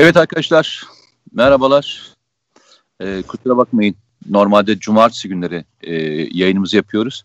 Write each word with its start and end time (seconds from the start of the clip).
Evet 0.00 0.16
arkadaşlar, 0.16 0.84
merhabalar. 1.32 2.14
Ee, 3.00 3.22
kusura 3.28 3.56
bakmayın, 3.56 3.96
normalde 4.30 4.78
cumartesi 4.78 5.28
günleri 5.28 5.64
e, 5.82 5.94
yayınımızı 6.38 6.76
yapıyoruz. 6.76 7.24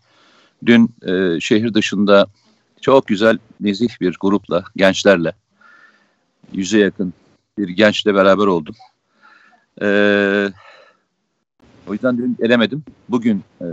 Dün 0.65 0.95
e, 1.07 1.39
şehir 1.39 1.73
dışında 1.73 2.27
çok 2.81 3.07
güzel, 3.07 3.37
nezih 3.59 4.01
bir 4.01 4.17
grupla, 4.21 4.63
gençlerle, 4.75 5.33
yüze 6.53 6.79
yakın 6.79 7.13
bir 7.57 7.67
gençle 7.67 8.15
beraber 8.15 8.45
oldum. 8.45 8.75
Ee, 9.81 10.49
o 11.87 11.93
yüzden 11.93 12.17
dün 12.17 12.37
gelemedim. 12.41 12.83
Bugün 13.09 13.43
e, 13.61 13.67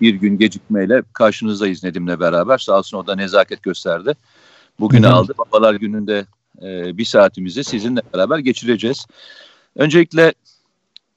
bir 0.00 0.14
gün 0.14 0.38
gecikmeyle 0.38 1.02
karşınızdayız 1.12 1.84
Nedim'le 1.84 2.20
beraber. 2.20 2.58
Sağ 2.58 2.78
olsun 2.78 2.98
o 2.98 3.06
da 3.06 3.14
nezaket 3.16 3.62
gösterdi. 3.62 4.14
Bugünü 4.80 5.06
aldı. 5.06 5.32
Babalar 5.38 5.74
gününde 5.74 6.26
e, 6.62 6.98
bir 6.98 7.04
saatimizi 7.04 7.64
sizinle 7.64 8.00
beraber 8.14 8.38
geçireceğiz. 8.38 9.06
Öncelikle 9.76 10.34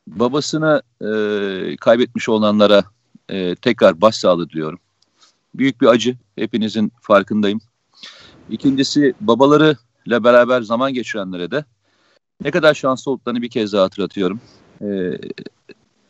babasını 0.08 0.82
e, 1.02 1.10
kaybetmiş 1.76 2.30
olanlara 2.30 2.84
e, 3.30 3.55
tekrar 3.55 4.02
başsağlığı 4.02 4.50
diliyorum. 4.50 4.80
Büyük 5.55 5.82
bir 5.82 5.88
acı. 5.88 6.18
Hepinizin 6.36 6.91
farkındayım. 7.02 7.62
İkincisi 8.50 9.13
babalarıyla 9.21 10.24
beraber 10.24 10.62
zaman 10.62 10.94
geçirenlere 10.94 11.51
de 11.51 11.66
ne 12.44 12.51
kadar 12.51 12.74
şanslı 12.74 13.12
olduklarını 13.12 13.41
bir 13.41 13.49
kez 13.49 13.74
daha 13.74 13.84
hatırlatıyorum. 13.84 14.41
E, 14.82 14.88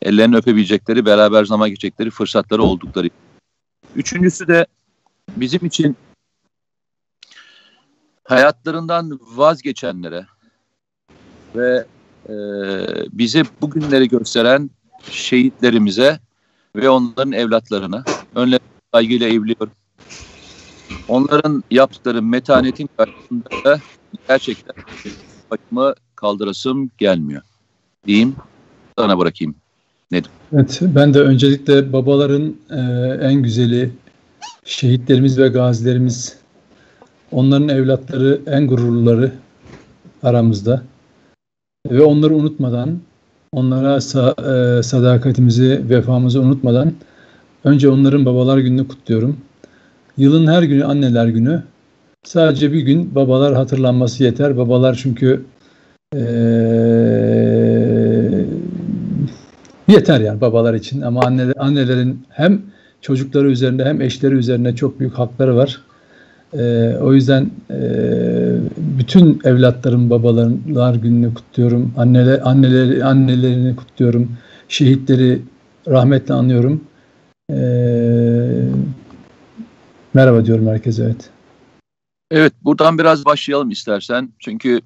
ellerini 0.02 0.36
öpebilecekleri, 0.36 1.06
beraber 1.06 1.44
zaman 1.44 1.68
geçecekleri 1.68 2.10
fırsatları 2.10 2.62
oldukları. 2.62 3.08
Üçüncüsü 3.96 4.48
de 4.48 4.66
bizim 5.36 5.66
için 5.66 5.96
hayatlarından 8.28 9.20
vazgeçenlere 9.36 10.26
ve 11.56 11.86
e, 12.28 12.34
bize 13.12 13.42
bugünleri 13.60 14.08
gösteren 14.08 14.70
şehitlerimize 15.10 16.18
ve 16.76 16.90
onların 16.90 17.32
evlatlarına 17.32 18.04
önlerine 18.34 18.58
saygıyla 18.94 19.28
evliyorum. 19.28 19.70
Onların 21.08 21.64
yaptıkları 21.70 22.22
metanetin 22.22 22.88
karşısında 22.96 23.80
gerçekten 24.28 24.84
başımı 25.50 25.94
kaldırasım 26.16 26.90
gelmiyor. 26.98 27.42
Diyeyim, 28.06 28.36
sana 28.98 29.18
bırakayım. 29.18 29.54
Nedir? 30.10 30.30
Evet, 30.52 30.78
ben 30.82 31.14
de 31.14 31.20
öncelikle 31.20 31.92
babaların 31.92 32.56
e, 32.70 32.80
en 33.26 33.34
güzeli 33.34 33.90
şehitlerimiz 34.64 35.38
ve 35.38 35.48
gazilerimiz 35.48 36.38
Onların 37.32 37.68
evlatları 37.68 38.40
en 38.46 38.66
gururluları 38.66 39.32
aramızda. 40.22 40.82
Ve 41.90 42.02
onları 42.02 42.34
unutmadan, 42.34 42.98
onlara 43.52 43.96
e, 43.96 44.82
sadakatimizi, 44.82 45.82
vefamızı 45.90 46.40
unutmadan 46.40 46.92
önce 47.64 47.88
onların 47.88 48.26
babalar 48.26 48.58
gününü 48.58 48.88
kutluyorum. 48.88 49.36
Yılın 50.16 50.46
her 50.46 50.62
günü 50.62 50.84
anneler 50.84 51.26
günü. 51.26 51.62
Sadece 52.24 52.72
bir 52.72 52.80
gün 52.80 53.14
babalar 53.14 53.54
hatırlanması 53.54 54.24
yeter. 54.24 54.56
Babalar 54.56 54.94
çünkü 55.02 55.44
ee, 56.14 56.20
yeter 59.88 60.20
yani 60.20 60.40
babalar 60.40 60.74
için 60.74 61.00
ama 61.00 61.20
anneler, 61.20 61.54
annelerin 61.58 62.22
hem 62.28 62.62
çocukları 63.00 63.50
üzerinde 63.50 63.84
hem 63.84 64.00
eşleri 64.00 64.34
üzerinde 64.34 64.76
çok 64.76 65.00
büyük 65.00 65.14
hakları 65.14 65.56
var. 65.56 65.82
E, 66.52 66.94
o 67.00 67.12
yüzden 67.12 67.50
e, 67.70 67.78
bütün 68.76 69.40
evlatların 69.44 70.10
babalar 70.10 70.94
gününü 70.94 71.34
kutluyorum. 71.34 71.94
Anneler, 71.96 72.40
anneleri, 72.44 73.04
annelerini 73.04 73.76
kutluyorum. 73.76 74.36
Şehitleri 74.68 75.42
rahmetle 75.88 76.34
anıyorum. 76.34 76.84
E, 77.52 77.58
merhaba 80.14 80.44
diyorum 80.44 80.66
herkese 80.66 81.04
evet. 81.04 81.30
Evet 82.30 82.52
buradan 82.62 82.98
biraz 82.98 83.24
başlayalım 83.24 83.70
istersen. 83.70 84.32
Çünkü 84.38 84.80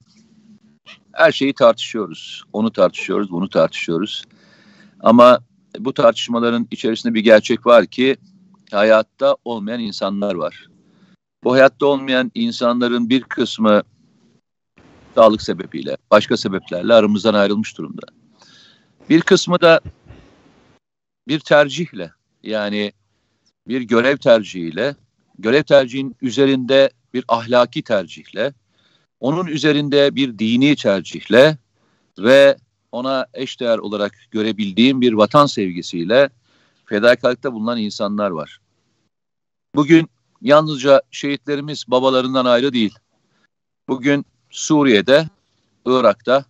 her 1.12 1.32
şeyi 1.32 1.52
tartışıyoruz. 1.52 2.42
Onu 2.52 2.72
tartışıyoruz, 2.72 3.30
bunu 3.30 3.48
tartışıyoruz. 3.48 4.24
Ama 5.00 5.40
bu 5.78 5.94
tartışmaların 5.94 6.68
içerisinde 6.70 7.14
bir 7.14 7.20
gerçek 7.20 7.66
var 7.66 7.86
ki 7.86 8.16
hayatta 8.70 9.36
olmayan 9.44 9.80
insanlar 9.80 10.34
var. 10.34 10.71
Bu 11.44 11.52
hayatta 11.52 11.86
olmayan 11.86 12.32
insanların 12.34 13.08
bir 13.08 13.22
kısmı 13.22 13.82
sağlık 15.14 15.42
sebebiyle, 15.42 15.96
başka 16.10 16.36
sebeplerle 16.36 16.94
aramızdan 16.94 17.34
ayrılmış 17.34 17.78
durumda. 17.78 18.02
Bir 19.10 19.20
kısmı 19.20 19.60
da 19.60 19.80
bir 21.28 21.40
tercihle 21.40 22.12
yani 22.42 22.92
bir 23.68 23.80
görev 23.80 24.16
tercihiyle, 24.16 24.96
görev 25.38 25.62
tercihin 25.62 26.16
üzerinde 26.22 26.90
bir 27.14 27.24
ahlaki 27.28 27.82
tercihle, 27.82 28.54
onun 29.20 29.46
üzerinde 29.46 30.14
bir 30.14 30.38
dini 30.38 30.76
tercihle 30.76 31.58
ve 32.18 32.56
ona 32.92 33.26
eşdeğer 33.34 33.78
olarak 33.78 34.12
görebildiğim 34.30 35.00
bir 35.00 35.12
vatan 35.12 35.46
sevgisiyle 35.46 36.30
fedakarlıkta 36.84 37.52
bulunan 37.52 37.78
insanlar 37.78 38.30
var. 38.30 38.60
Bugün 39.74 40.08
yalnızca 40.42 41.02
şehitlerimiz 41.10 41.84
babalarından 41.88 42.44
ayrı 42.44 42.72
değil. 42.72 42.94
Bugün 43.88 44.26
Suriye'de, 44.50 45.28
Irak'ta, 45.86 46.44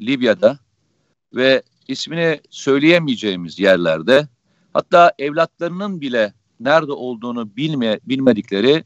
Libya'da 0.00 0.58
ve 1.34 1.62
ismini 1.88 2.40
söyleyemeyeceğimiz 2.50 3.58
yerlerde 3.58 4.28
hatta 4.72 5.12
evlatlarının 5.18 6.00
bile 6.00 6.34
nerede 6.60 6.92
olduğunu 6.92 7.56
bilme, 7.56 8.00
bilmedikleri 8.04 8.84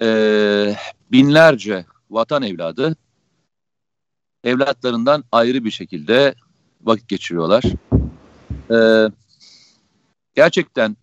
e, 0.00 0.76
binlerce 1.12 1.86
vatan 2.10 2.42
evladı 2.42 2.96
evlatlarından 4.44 5.24
ayrı 5.32 5.64
bir 5.64 5.70
şekilde 5.70 6.34
vakit 6.82 7.08
geçiriyorlar. 7.08 7.64
E, 8.70 8.78
gerçekten 10.34 10.96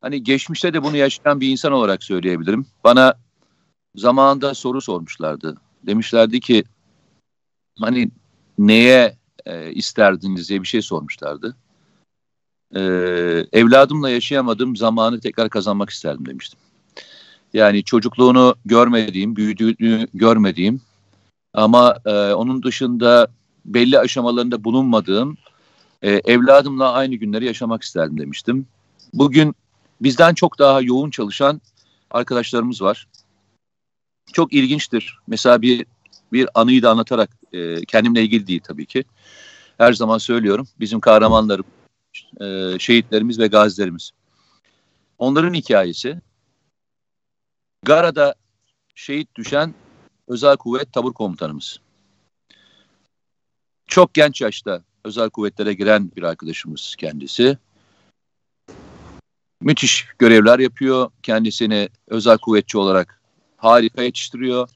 hani 0.00 0.22
geçmişte 0.22 0.74
de 0.74 0.82
bunu 0.82 0.96
yaşayan 0.96 1.40
bir 1.40 1.48
insan 1.48 1.72
olarak 1.72 2.04
söyleyebilirim. 2.04 2.66
Bana 2.84 3.14
zamanında 3.94 4.54
soru 4.54 4.80
sormuşlardı. 4.80 5.56
Demişlerdi 5.86 6.40
ki 6.40 6.64
hani 7.80 8.10
neye 8.58 9.16
e, 9.46 9.72
isterdiniz 9.72 10.48
diye 10.48 10.62
bir 10.62 10.66
şey 10.66 10.82
sormuşlardı. 10.82 11.56
E, 12.74 12.80
evladımla 13.52 14.10
yaşayamadığım 14.10 14.76
zamanı 14.76 15.20
tekrar 15.20 15.50
kazanmak 15.50 15.90
isterdim 15.90 16.26
demiştim. 16.26 16.60
Yani 17.52 17.84
çocukluğunu 17.84 18.54
görmediğim, 18.64 19.36
büyüdüğünü 19.36 20.06
görmediğim 20.14 20.80
ama 21.54 21.96
e, 22.06 22.10
onun 22.10 22.62
dışında 22.62 23.28
belli 23.64 23.98
aşamalarında 23.98 24.64
bulunmadığım 24.64 25.36
e, 26.02 26.10
evladımla 26.10 26.92
aynı 26.92 27.14
günleri 27.14 27.44
yaşamak 27.44 27.82
isterdim 27.82 28.18
demiştim. 28.18 28.66
Bugün 29.12 29.54
bizden 30.00 30.34
çok 30.34 30.58
daha 30.58 30.80
yoğun 30.80 31.10
çalışan 31.10 31.60
arkadaşlarımız 32.10 32.82
var. 32.82 33.08
Çok 34.32 34.52
ilginçtir. 34.52 35.18
Mesela 35.26 35.62
bir 35.62 35.86
bir 36.32 36.48
anıyı 36.54 36.82
da 36.82 36.90
anlatarak 36.90 37.30
e, 37.52 37.84
kendimle 37.84 38.22
ilgili 38.22 38.46
değil 38.46 38.60
tabii 38.64 38.86
ki. 38.86 39.04
Her 39.78 39.92
zaman 39.92 40.18
söylüyorum. 40.18 40.68
Bizim 40.80 41.00
kahramanlarım, 41.00 41.64
e, 42.40 42.78
şehitlerimiz 42.78 43.38
ve 43.38 43.46
gazilerimiz. 43.46 44.10
Onların 45.18 45.54
hikayesi 45.54 46.20
Gara'da 47.82 48.34
şehit 48.94 49.34
düşen 49.34 49.74
Özel 50.28 50.56
Kuvvet 50.56 50.92
Tabur 50.92 51.12
Komutanımız. 51.12 51.80
Çok 53.86 54.14
genç 54.14 54.40
yaşta 54.40 54.82
özel 55.04 55.30
kuvvetlere 55.30 55.74
giren 55.74 56.10
bir 56.16 56.22
arkadaşımız 56.22 56.94
kendisi 56.98 57.58
müthiş 59.60 60.08
görevler 60.18 60.58
yapıyor. 60.58 61.10
Kendisini 61.22 61.88
özel 62.06 62.38
kuvvetçi 62.38 62.78
olarak 62.78 63.20
harika 63.56 64.02
yetiştiriyor. 64.02 64.68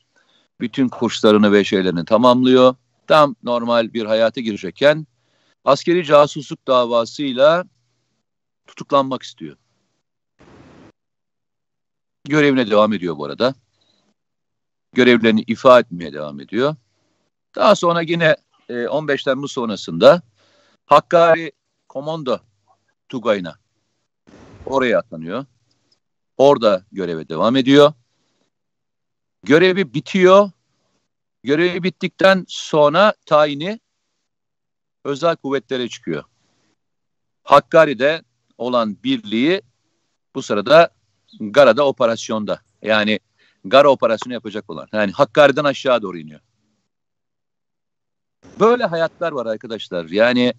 Bütün 0.61 0.89
kurslarını 0.89 1.53
ve 1.53 1.65
şeylerini 1.65 2.05
tamamlıyor. 2.05 2.75
Tam 3.07 3.37
normal 3.43 3.95
bir 3.95 4.05
hayata 4.05 4.41
girecekken 4.41 5.07
askeri 5.65 6.05
casusluk 6.05 6.67
davasıyla 6.67 7.65
tutuklanmak 8.67 9.23
istiyor. 9.23 9.57
Görevine 12.25 12.71
devam 12.71 12.93
ediyor 12.93 13.17
bu 13.17 13.25
arada. 13.25 13.55
Görevlerini 14.93 15.45
ifa 15.47 15.81
etmeye 15.81 16.13
devam 16.13 16.41
ediyor. 16.41 16.77
Daha 17.57 17.75
sonra 17.75 18.01
yine 18.01 18.37
15 18.89 19.21
e, 19.21 19.25
Temmuz 19.25 19.53
sonrasında 19.53 20.23
Hakkari 20.87 21.53
Komando 21.89 22.39
Tugayı'na 23.09 23.64
Oraya 24.67 24.99
atanıyor. 24.99 25.47
Orada 26.37 26.85
göreve 26.93 27.29
devam 27.29 27.57
ediyor. 27.57 27.93
Görevi 29.43 29.95
bitiyor 29.95 30.51
Görevi 31.45 31.83
bittikten 31.83 32.45
sonra 32.49 33.15
tayini 33.27 33.81
özel 35.05 35.37
kuvvetlere 35.37 35.89
çıkıyor. 35.89 36.25
Hakkari'de 37.43 38.23
olan 38.59 38.97
birliği 39.05 39.63
bu 40.35 40.43
sırada 40.43 40.91
Gara'da 41.41 41.87
operasyonda. 41.87 42.61
Yani 42.83 43.21
Gara 43.65 43.89
operasyonu 43.89 44.35
yapacak 44.35 44.71
olan. 44.71 44.89
Yani 44.93 45.13
Hakkari'den 45.13 45.65
aşağı 45.65 46.03
doğru 46.03 46.19
iniyor. 46.19 46.41
Böyle 48.61 48.85
hayatlar 48.85 49.33
var 49.33 49.47
arkadaşlar. 49.47 50.05
Yani 50.05 50.55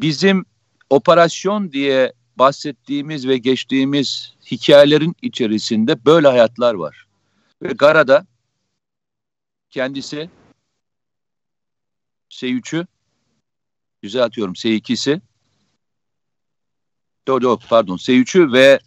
bizim 0.00 0.44
operasyon 0.90 1.72
diye 1.72 2.12
bahsettiğimiz 2.36 3.28
ve 3.28 3.38
geçtiğimiz 3.38 4.34
hikayelerin 4.50 5.16
içerisinde 5.22 6.04
böyle 6.04 6.28
hayatlar 6.28 6.74
var. 6.74 7.06
Ve 7.62 7.72
Gara'da 7.72 8.26
kendisi 9.70 10.30
S3'ü 12.30 12.86
düzeltiyorum 14.02 14.54
S2'si 14.54 15.20
yok 17.28 17.60
pardon 17.68 17.96
S3'ü 17.96 18.52
ve 18.52 18.78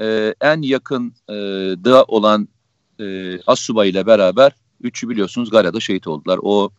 e, 0.00 0.34
en 0.40 0.62
yakın 0.62 1.14
e, 1.28 1.34
da 1.84 2.04
olan 2.04 2.48
e, 3.00 3.38
Assubay 3.46 3.90
ile 3.90 4.06
beraber 4.06 4.52
üçü 4.80 5.08
biliyorsunuz 5.08 5.50
Gara'da 5.50 5.80
şehit 5.80 6.06
oldular. 6.06 6.40
O 6.42 6.70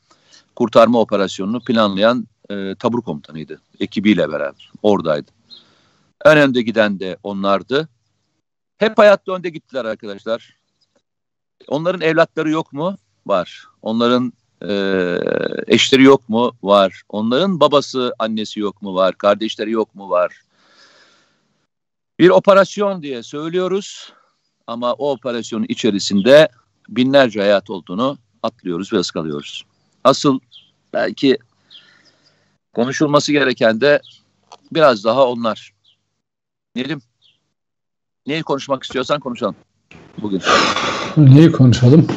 kurtarma 0.56 1.00
operasyonunu 1.00 1.63
planlayan 1.63 2.27
e, 2.50 2.75
tabur 2.75 3.01
komutanıydı. 3.01 3.62
Ekibiyle 3.80 4.30
beraber 4.30 4.71
oradaydı. 4.83 5.31
En 6.25 6.38
önde 6.38 6.62
giden 6.62 7.00
de 7.00 7.18
onlardı. 7.24 7.89
Hep 8.77 8.97
hayatta 8.97 9.33
önde 9.33 9.50
gittiler 9.50 9.86
arkadaşlar. 9.86 10.56
Onların 11.68 12.01
evlatları 12.01 12.50
yok 12.50 12.74
mu? 12.74 12.97
Var. 13.27 13.65
Onların 13.81 14.33
e, 14.62 14.74
eşleri 15.68 16.03
yok 16.03 16.30
mu? 16.30 16.51
Var. 16.63 17.01
Onların 17.09 17.59
babası, 17.59 18.13
annesi 18.19 18.59
yok 18.59 18.81
mu? 18.81 18.95
Var. 18.95 19.18
Kardeşleri 19.18 19.71
yok 19.71 19.95
mu? 19.95 20.09
Var. 20.09 20.41
Bir 22.19 22.30
operasyon 22.30 23.01
diye 23.01 23.24
söylüyoruz 23.24 24.13
ama 24.68 24.94
o 24.94 25.12
operasyonun 25.12 25.65
içerisinde 25.69 26.50
binlerce 26.89 27.39
hayat 27.39 27.69
olduğunu 27.69 28.18
atlıyoruz 28.44 28.94
ve 28.94 28.98
ıskalıyoruz. 28.98 29.65
Asıl 30.03 30.39
belki 30.94 31.38
konuşulması 32.75 33.31
gereken 33.31 33.81
de 33.81 34.01
biraz 34.72 35.04
daha 35.04 35.27
onlar. 35.27 35.74
Nedim, 36.75 37.01
neyi 38.27 38.44
konuşmak 38.44 38.83
istiyorsan 38.83 39.19
konuşalım 39.19 39.56
bugün. 40.18 40.42
Neyi 41.18 41.51
konuşalım? 41.51 42.07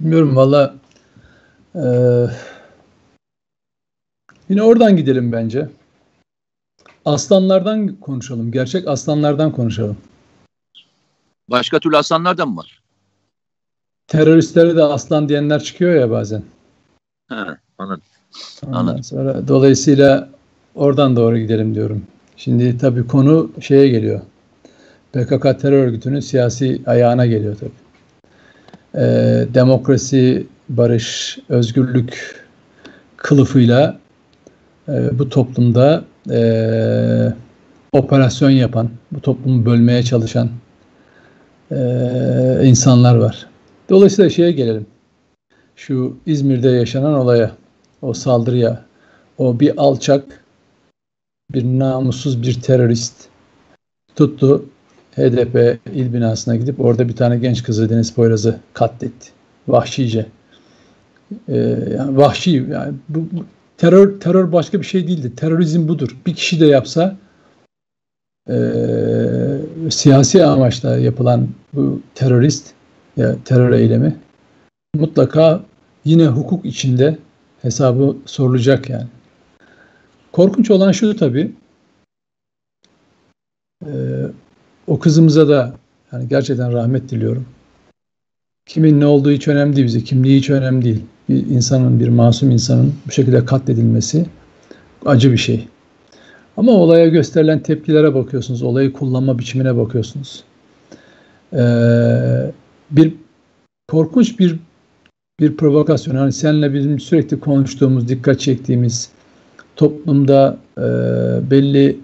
Bilmiyorum 0.00 0.36
valla 0.36 0.74
ee, 1.74 2.26
yine 4.48 4.62
oradan 4.62 4.96
gidelim 4.96 5.32
bence. 5.32 5.68
Aslanlardan 7.04 7.96
konuşalım. 8.00 8.52
Gerçek 8.52 8.88
aslanlardan 8.88 9.52
konuşalım. 9.52 9.96
Başka 11.48 11.80
türlü 11.80 11.96
aslanlardan 11.96 12.48
mı 12.48 12.56
var? 12.56 12.82
Teröristlere 14.06 14.76
de 14.76 14.82
aslan 14.82 15.28
diyenler 15.28 15.62
çıkıyor 15.62 15.94
ya 15.94 16.10
bazen. 16.10 16.42
Ha, 17.28 17.58
anladım. 17.78 18.02
Ondan 18.66 19.00
sonra 19.00 19.48
dolayısıyla 19.48 20.28
oradan 20.74 21.16
doğru 21.16 21.38
gidelim 21.38 21.74
diyorum. 21.74 22.02
Şimdi 22.36 22.78
tabii 22.78 23.06
konu 23.06 23.50
şeye 23.60 23.88
geliyor. 23.88 24.20
PKK 25.12 25.60
terör 25.60 25.86
örgütünün 25.86 26.20
siyasi 26.20 26.82
ayağına 26.86 27.26
geliyor 27.26 27.56
tabii. 27.60 27.70
Ee, 28.94 29.46
demokrasi, 29.54 30.46
barış, 30.68 31.38
özgürlük 31.48 32.44
kılıfıyla 33.16 33.98
e, 34.88 35.18
bu 35.18 35.28
toplumda 35.28 36.04
e, 36.30 36.40
operasyon 37.92 38.50
yapan, 38.50 38.90
bu 39.12 39.20
toplumu 39.20 39.66
bölmeye 39.66 40.02
çalışan 40.02 40.48
e, 41.70 42.60
insanlar 42.64 43.14
var. 43.14 43.46
Dolayısıyla 43.90 44.30
şeye 44.30 44.52
gelelim. 44.52 44.86
Şu 45.76 46.16
İzmir'de 46.26 46.68
yaşanan 46.68 47.14
olaya, 47.14 47.50
o 48.02 48.14
saldırıya, 48.14 48.84
o 49.38 49.60
bir 49.60 49.72
alçak, 49.76 50.44
bir 51.54 51.64
namussuz 51.64 52.42
bir 52.42 52.60
terörist 52.60 53.28
tuttu 54.16 54.64
HDP 55.16 55.80
il 55.94 56.12
binasına 56.12 56.56
gidip 56.56 56.80
orada 56.80 57.08
bir 57.08 57.16
tane 57.16 57.38
genç 57.38 57.62
kızı 57.62 57.90
Deniz 57.90 58.14
Poyraz'ı 58.14 58.60
katletti. 58.72 59.30
Vahşice. 59.68 60.26
Ee, 61.48 61.56
yani 61.96 62.16
vahşi 62.16 62.50
yani 62.50 62.94
bu, 63.08 63.18
bu 63.32 63.44
terör 63.76 64.20
terör 64.20 64.52
başka 64.52 64.80
bir 64.80 64.86
şey 64.86 65.08
değildi. 65.08 65.36
Terörizm 65.36 65.88
budur. 65.88 66.16
Bir 66.26 66.34
kişi 66.34 66.60
de 66.60 66.66
yapsa 66.66 67.16
e, 68.50 68.56
siyasi 69.90 70.44
amaçla 70.44 70.98
yapılan 70.98 71.48
bu 71.72 72.00
terörist 72.14 72.72
ya 73.16 73.36
terör 73.44 73.72
eylemi 73.72 74.16
mutlaka 74.94 75.60
yine 76.04 76.26
hukuk 76.26 76.64
içinde 76.64 77.18
hesabı 77.62 78.16
sorulacak 78.26 78.90
yani. 78.90 79.06
Korkunç 80.32 80.70
olan 80.70 80.92
şu 80.92 81.16
tabii 81.16 81.52
e, 83.86 83.92
o 84.86 84.98
kızımıza 84.98 85.48
da 85.48 85.74
yani 86.12 86.28
gerçekten 86.28 86.72
rahmet 86.72 87.10
diliyorum. 87.10 87.46
Kimin 88.66 89.00
ne 89.00 89.06
olduğu 89.06 89.30
hiç 89.30 89.48
önemli 89.48 89.76
değil 89.76 89.86
bize. 89.86 90.04
Kimliği 90.04 90.38
hiç 90.38 90.50
önemli 90.50 90.84
değil. 90.84 91.04
Bir 91.28 91.46
insanın, 91.46 92.00
bir 92.00 92.08
masum 92.08 92.50
insanın 92.50 92.94
bu 93.06 93.12
şekilde 93.12 93.44
katledilmesi 93.44 94.26
acı 95.06 95.32
bir 95.32 95.36
şey. 95.36 95.68
Ama 96.56 96.72
olaya 96.72 97.08
gösterilen 97.08 97.62
tepkilere 97.62 98.14
bakıyorsunuz. 98.14 98.62
Olayı 98.62 98.92
kullanma 98.92 99.38
biçimine 99.38 99.76
bakıyorsunuz. 99.76 100.44
Ee, 101.52 102.52
bir 102.90 103.14
korkunç 103.88 104.38
bir 104.38 104.56
bir 105.40 105.56
provokasyon. 105.56 106.16
Hani 106.16 106.32
seninle 106.32 106.74
bizim 106.74 107.00
sürekli 107.00 107.40
konuştuğumuz, 107.40 108.08
dikkat 108.08 108.40
çektiğimiz 108.40 109.10
toplumda 109.76 110.58
e, 110.78 110.82
belli 111.50 112.00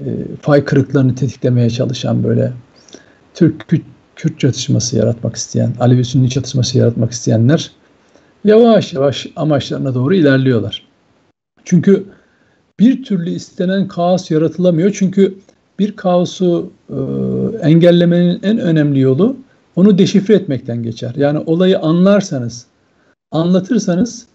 e, 0.00 0.06
fay 0.40 0.64
kırıklarını 0.64 1.14
tetiklemeye 1.14 1.70
çalışan 1.70 2.24
böyle 2.24 2.52
Türk 3.34 3.68
Kürt 4.16 4.38
çatışması 4.38 4.96
yaratmak 4.96 5.36
isteyen, 5.36 5.72
Alevi 5.80 6.04
Sünni 6.04 6.30
çatışması 6.30 6.78
yaratmak 6.78 7.12
isteyenler 7.12 7.70
yavaş 8.44 8.92
yavaş 8.92 9.26
amaçlarına 9.36 9.94
doğru 9.94 10.14
ilerliyorlar. 10.14 10.86
Çünkü 11.64 12.04
bir 12.80 13.02
türlü 13.04 13.30
istenen 13.30 13.88
kaos 13.88 14.30
yaratılamıyor. 14.30 14.90
Çünkü 14.98 15.34
bir 15.78 15.96
kaosu 15.96 16.72
e, 16.90 16.96
engellemenin 17.62 18.40
en 18.42 18.58
önemli 18.58 19.00
yolu 19.00 19.36
onu 19.76 19.98
deşifre 19.98 20.34
etmekten 20.34 20.82
geçer. 20.82 21.14
Yani 21.16 21.38
olayı 21.38 21.78
anlarsanız, 21.78 22.66
anlatırsanız 23.32 24.26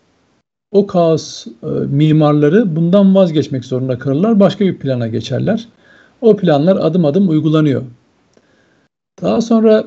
o 0.72 0.88
kaos 0.88 1.48
e, 1.48 1.68
mimarları 1.90 2.76
bundan 2.76 3.16
vazgeçmek 3.16 3.66
zorunda 3.66 4.00
kalırlar. 4.00 4.40
Başka 4.40 4.66
bir 4.66 4.80
plana 4.80 5.08
geçerler. 5.08 5.68
O 6.22 6.38
planlar 6.38 6.76
adım 6.76 7.06
adım 7.06 7.30
uygulanıyor. 7.30 7.82
Daha 9.22 9.42
sonra 9.42 9.84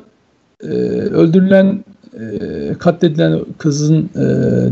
e, 0.63 0.67
öldürülen, 0.67 1.85
e, 2.19 2.73
katledilen 2.79 3.39
kızın 3.57 4.09
e, 4.15 4.25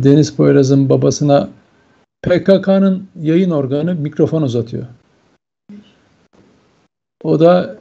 Deniz 0.04 0.36
Poyraz'ın 0.36 0.90
babasına 0.90 1.50
PKK'nın 2.24 3.08
yayın 3.22 3.52
organı 3.52 3.96
mikrofon 3.96 4.42
uzatıyor. 4.42 4.86
O 7.24 7.40
da 7.40 7.77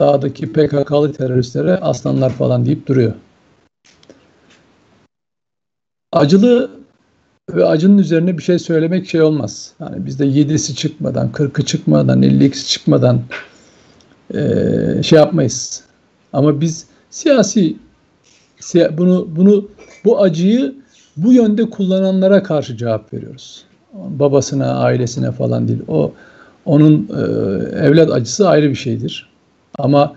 dağdaki 0.00 0.52
PKK'lı 0.52 1.12
teröristlere 1.12 1.76
aslanlar 1.76 2.30
falan 2.30 2.66
deyip 2.66 2.86
duruyor. 2.86 3.12
Acılı 6.12 6.70
ve 7.50 7.64
acının 7.64 7.98
üzerine 7.98 8.38
bir 8.38 8.42
şey 8.42 8.58
söylemek 8.58 9.08
şey 9.08 9.22
olmaz. 9.22 9.72
Yani 9.80 10.06
bizde 10.06 10.26
yedisi 10.26 10.74
çıkmadan, 10.74 11.32
kırkı 11.32 11.64
çıkmadan, 11.64 12.22
elli 12.22 12.44
ikisi 12.44 12.68
çıkmadan 12.68 13.20
e, 14.34 14.38
şey 15.02 15.18
yapmayız. 15.18 15.84
Ama 16.32 16.60
biz 16.60 16.86
siyasi 17.10 17.76
bunu 18.92 19.28
bunu 19.36 19.68
bu 20.04 20.22
acıyı 20.22 20.74
bu 21.16 21.32
yönde 21.32 21.70
kullananlara 21.70 22.42
karşı 22.42 22.76
cevap 22.76 23.12
veriyoruz. 23.12 23.64
Babasına, 23.92 24.74
ailesine 24.74 25.32
falan 25.32 25.68
değil. 25.68 25.82
O 25.88 26.12
onun 26.64 27.08
e, 27.16 27.22
evlat 27.78 28.10
acısı 28.10 28.48
ayrı 28.48 28.70
bir 28.70 28.74
şeydir. 28.74 29.27
Ama 29.78 30.14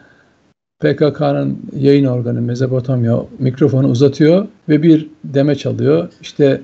PKK'nın 0.80 1.60
yayın 1.76 2.06
organı 2.06 2.42
Mezopotamya 2.42 3.24
mikrofonu 3.40 3.88
uzatıyor 3.88 4.48
ve 4.70 4.84
bir 4.84 5.08
demeç 5.24 5.66
alıyor. 5.66 6.10
İşte 6.22 6.62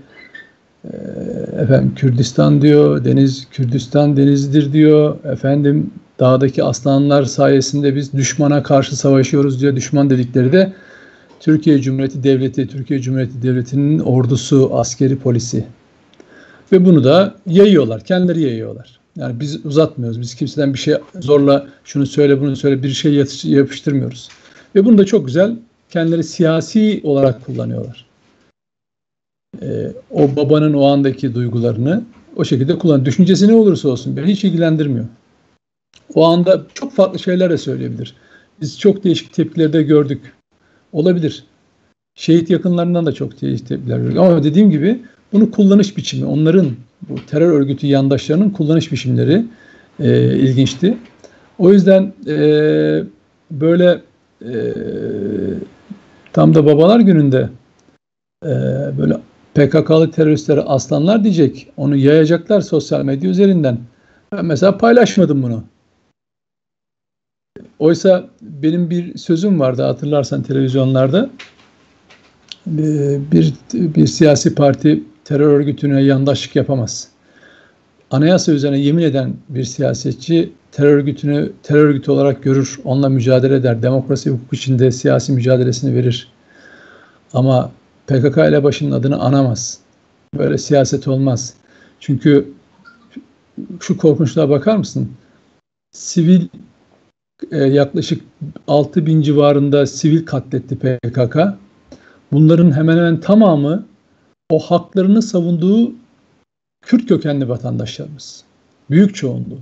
e, 0.85 0.95
efendim 1.61 1.93
Kürdistan 1.95 2.61
diyor, 2.61 3.05
deniz 3.05 3.47
Kürdistan 3.51 4.17
denizdir 4.17 4.73
diyor. 4.73 5.15
Efendim 5.23 5.91
dağdaki 6.19 6.63
aslanlar 6.63 7.23
sayesinde 7.23 7.95
biz 7.95 8.13
düşmana 8.13 8.63
karşı 8.63 8.95
savaşıyoruz 8.95 9.61
diyor. 9.61 9.75
Düşman 9.75 10.09
dedikleri 10.09 10.51
de 10.51 10.73
Türkiye 11.39 11.81
Cumhuriyeti 11.81 12.23
Devleti, 12.23 12.67
Türkiye 12.67 12.99
Cumhuriyeti 12.99 13.41
Devleti'nin 13.41 13.99
ordusu, 13.99 14.69
askeri, 14.73 15.17
polisi. 15.19 15.65
Ve 16.71 16.85
bunu 16.85 17.03
da 17.03 17.35
yayıyorlar, 17.45 18.03
kendileri 18.03 18.41
yayıyorlar. 18.41 18.99
Yani 19.17 19.39
biz 19.39 19.65
uzatmıyoruz, 19.65 20.21
biz 20.21 20.35
kimseden 20.35 20.73
bir 20.73 20.79
şey 20.79 20.95
zorla 21.19 21.67
şunu 21.83 22.05
söyle 22.05 22.41
bunu 22.41 22.55
söyle 22.55 22.83
bir 22.83 22.89
şey 22.89 23.13
yapıştırmıyoruz. 23.43 24.29
Ve 24.75 24.85
bunu 24.85 24.97
da 24.97 25.05
çok 25.05 25.25
güzel 25.25 25.55
kendileri 25.89 26.23
siyasi 26.23 27.01
olarak 27.03 27.45
kullanıyorlar. 27.45 28.05
Ee, 29.61 29.91
o 30.11 30.35
babanın 30.35 30.73
o 30.73 30.85
andaki 30.85 31.35
duygularını 31.35 32.03
o 32.35 32.45
şekilde 32.45 32.77
kullan. 32.77 33.05
Düşüncesi 33.05 33.47
ne 33.47 33.53
olursa 33.53 33.89
olsun 33.89 34.17
beni 34.17 34.25
hiç 34.25 34.43
ilgilendirmiyor. 34.43 35.05
O 36.13 36.25
anda 36.25 36.65
çok 36.73 36.93
farklı 36.93 37.19
şeyler 37.19 37.49
de 37.49 37.57
söyleyebilir. 37.57 38.15
Biz 38.61 38.79
çok 38.79 39.03
değişik 39.03 39.33
tepkileri 39.33 39.73
de 39.73 39.83
gördük. 39.83 40.33
Olabilir. 40.91 41.43
Şehit 42.15 42.49
yakınlarından 42.49 43.05
da 43.05 43.11
çok 43.11 43.41
değişik 43.41 43.67
tepkiler 43.67 43.99
gördük. 43.99 44.17
Ama 44.17 44.43
dediğim 44.43 44.71
gibi 44.71 45.01
bunu 45.33 45.51
kullanış 45.51 45.97
biçimi, 45.97 46.25
onların 46.25 46.71
bu 47.01 47.25
terör 47.25 47.51
örgütü 47.51 47.87
yandaşlarının 47.87 48.49
kullanış 48.49 48.91
biçimleri 48.91 49.45
e, 49.99 50.35
ilginçti. 50.37 50.97
O 51.59 51.71
yüzden 51.71 52.13
e, 52.27 52.37
böyle 53.51 54.01
e, 54.41 54.53
tam 56.33 56.55
da 56.55 56.65
babalar 56.65 56.99
gününde 56.99 57.49
e, 58.45 58.49
böyle 58.97 59.17
PKK'lı 59.55 60.11
teröristlere 60.11 60.61
aslanlar 60.61 61.23
diyecek. 61.23 61.67
Onu 61.77 61.95
yayacaklar 61.95 62.61
sosyal 62.61 63.03
medya 63.03 63.29
üzerinden. 63.29 63.77
Ben 64.31 64.45
mesela 64.45 64.77
paylaşmadım 64.77 65.43
bunu. 65.43 65.63
Oysa 67.79 68.29
benim 68.41 68.89
bir 68.89 69.17
sözüm 69.17 69.59
vardı 69.59 69.81
hatırlarsan 69.81 70.43
televizyonlarda. 70.43 71.29
Ee, 72.67 73.19
bir, 73.31 73.53
bir 73.73 74.07
siyasi 74.07 74.55
parti 74.55 75.03
terör 75.27 75.47
örgütüne 75.47 76.01
yandaşlık 76.01 76.55
yapamaz. 76.55 77.07
Anayasa 78.11 78.51
üzerine 78.51 78.79
yemin 78.79 79.03
eden 79.03 79.33
bir 79.49 79.63
siyasetçi 79.63 80.53
terör 80.71 80.93
örgütünü 80.93 81.51
terör 81.63 81.85
örgütü 81.85 82.11
olarak 82.11 82.43
görür, 82.43 82.79
onunla 82.83 83.09
mücadele 83.09 83.55
eder, 83.55 83.81
demokrasi 83.81 84.29
hukuk 84.29 84.53
içinde 84.53 84.91
siyasi 84.91 85.31
mücadelesini 85.31 85.95
verir. 85.95 86.31
Ama 87.33 87.71
PKK 88.07 88.37
ile 88.37 88.63
başının 88.63 88.91
adını 88.91 89.19
anamaz. 89.19 89.79
Böyle 90.37 90.57
siyaset 90.57 91.07
olmaz. 91.07 91.53
Çünkü 91.99 92.47
şu 93.79 93.97
korkunçluğa 93.97 94.49
bakar 94.49 94.77
mısın? 94.77 95.11
Sivil 95.91 96.47
e, 97.51 97.57
yaklaşık 97.57 98.21
6 98.67 99.05
bin 99.05 99.21
civarında 99.21 99.85
sivil 99.85 100.25
katletti 100.25 100.75
PKK. 100.75 101.37
Bunların 102.31 102.71
hemen 102.71 102.97
hemen 102.97 103.19
tamamı 103.19 103.85
o 104.49 104.59
haklarını 104.59 105.21
savunduğu 105.21 105.91
Kürt 106.81 107.07
kökenli 107.07 107.49
vatandaşlarımız. 107.49 108.43
Büyük 108.89 109.15
çoğunluğu. 109.15 109.59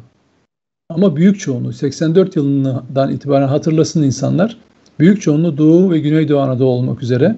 Ama 0.90 1.16
büyük 1.16 1.40
çoğunluğu 1.40 1.74
84 1.74 2.36
yılından 2.36 3.12
itibaren 3.12 3.48
hatırlasın 3.48 4.04
insanlar. 4.04 4.58
Büyük 5.00 5.22
çoğunluğu 5.22 5.58
Doğu 5.58 5.92
ve 5.92 6.00
Güneydoğu 6.00 6.40
Anadolu 6.40 6.70
olmak 6.70 7.04
üzere 7.04 7.38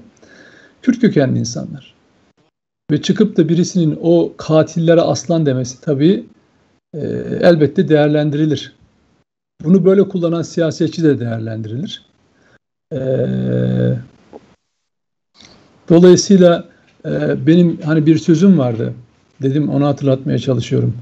Kürt 0.81 0.99
kökenli 0.99 1.39
insanlar. 1.39 1.93
Ve 2.91 3.01
çıkıp 3.01 3.37
da 3.37 3.49
birisinin 3.49 3.99
o 4.01 4.33
katillere 4.37 5.01
aslan 5.01 5.45
demesi 5.45 5.81
tabii 5.81 6.25
e, 6.93 6.99
elbette 7.41 7.89
değerlendirilir. 7.89 8.75
Bunu 9.63 9.85
böyle 9.85 10.07
kullanan 10.07 10.41
siyasetçi 10.41 11.03
de 11.03 11.19
değerlendirilir. 11.19 12.05
E, 12.93 12.99
dolayısıyla 15.89 16.67
e, 17.05 17.47
benim 17.47 17.81
hani 17.85 18.05
bir 18.05 18.17
sözüm 18.17 18.57
vardı. 18.57 18.93
Dedim 19.41 19.69
onu 19.69 19.85
hatırlatmaya 19.85 20.39
çalışıyorum. 20.39 20.93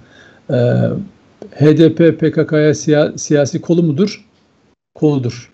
E, 0.50 0.56
HDP 1.52 2.20
PKK'ya 2.20 2.76
siya, 2.76 3.18
siyasi 3.18 3.62
kolu 3.62 3.84
mudur? 3.84 4.26
Koludur. 4.96 5.52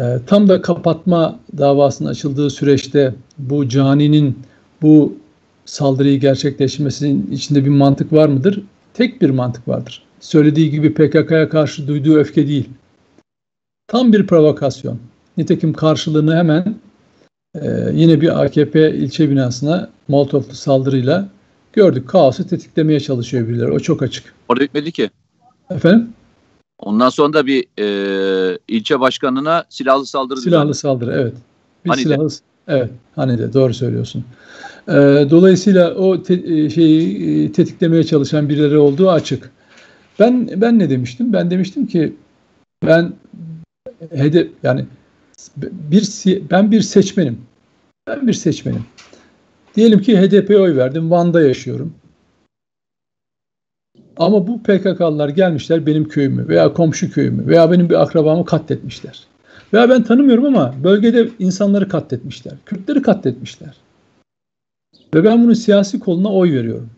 E, 0.00 0.18
tam 0.26 0.48
da 0.48 0.62
kapatma 0.62 1.40
davasının 1.58 2.08
açıldığı 2.08 2.50
süreçte 2.50 3.14
bu 3.38 3.68
caninin 3.68 4.38
bu 4.82 5.16
saldırıyı 5.64 6.20
gerçekleşmesinin 6.20 7.30
içinde 7.32 7.64
bir 7.64 7.70
mantık 7.70 8.12
var 8.12 8.28
mıdır? 8.28 8.62
Tek 8.94 9.22
bir 9.22 9.30
mantık 9.30 9.68
vardır. 9.68 10.02
Söylediği 10.20 10.70
gibi 10.70 10.94
PKK'ya 10.94 11.48
karşı 11.48 11.88
duyduğu 11.88 12.16
öfke 12.16 12.48
değil. 12.48 12.68
Tam 13.86 14.12
bir 14.12 14.26
provokasyon. 14.26 14.98
Nitekim 15.36 15.72
karşılığını 15.72 16.36
hemen 16.36 16.74
e, 17.54 17.68
yine 17.92 18.20
bir 18.20 18.42
AKP 18.42 18.94
ilçe 18.94 19.30
binasına 19.30 19.90
Molotovlu 20.08 20.54
saldırıyla 20.54 21.28
gördük. 21.72 22.08
Kaosu 22.08 22.48
tetiklemeye 22.48 23.00
çalışıyor 23.00 23.48
birileri. 23.48 23.72
O 23.72 23.80
çok 23.80 24.02
açık. 24.02 24.34
Orada 24.48 24.64
bitmedi 24.64 24.92
ki. 24.92 25.10
Efendim? 25.70 26.08
Ondan 26.78 27.08
sonra 27.08 27.32
da 27.32 27.46
bir 27.46 27.64
e, 27.78 28.58
ilçe 28.68 29.00
başkanına 29.00 29.64
silahlı 29.68 30.06
saldırı. 30.06 30.40
Silahlı 30.40 30.62
düzenli. 30.62 30.74
saldırı 30.74 31.12
evet. 31.12 31.34
Bir 31.84 31.90
hani 31.90 32.02
silahlı, 32.02 32.28
de. 32.28 32.34
Evet 32.68 32.90
hani 33.16 33.38
de 33.38 33.52
doğru 33.52 33.74
söylüyorsun. 33.74 34.24
E, 34.88 34.92
dolayısıyla 35.30 35.94
o 35.94 36.22
te, 36.22 36.34
e, 36.34 36.70
şeyi 36.70 37.44
e, 37.44 37.52
tetiklemeye 37.52 38.04
çalışan 38.04 38.48
birileri 38.48 38.78
olduğu 38.78 39.10
açık. 39.10 39.50
Ben 40.18 40.50
ben 40.56 40.78
ne 40.78 40.90
demiştim? 40.90 41.32
Ben 41.32 41.50
demiştim 41.50 41.86
ki 41.86 42.14
ben 42.86 43.12
hedef 44.10 44.48
yani 44.62 44.84
bir 45.56 46.08
ben 46.50 46.70
bir 46.70 46.80
seçmenim. 46.80 47.38
Ben 48.06 48.26
bir 48.26 48.32
seçmenim. 48.32 48.84
Diyelim 49.74 50.02
ki 50.02 50.18
HDP'ye 50.18 50.58
oy 50.58 50.76
verdim. 50.76 51.10
Van'da 51.10 51.42
yaşıyorum. 51.42 51.94
Ama 54.16 54.46
bu 54.46 54.62
PKK'lılar 54.62 55.28
gelmişler 55.28 55.86
benim 55.86 56.08
köyümü 56.08 56.48
veya 56.48 56.72
komşu 56.72 57.10
köyümü 57.10 57.46
veya 57.46 57.70
benim 57.70 57.90
bir 57.90 58.02
akrabamı 58.02 58.44
katletmişler. 58.44 59.26
Veya 59.72 59.88
ben 59.88 60.02
tanımıyorum 60.02 60.44
ama 60.44 60.74
bölgede 60.84 61.28
insanları 61.38 61.88
katletmişler. 61.88 62.54
Kürtleri 62.66 63.02
katletmişler. 63.02 63.76
Ve 65.14 65.24
ben 65.24 65.44
bunun 65.44 65.54
siyasi 65.54 66.00
koluna 66.00 66.32
oy 66.32 66.52
veriyorum. 66.52 66.90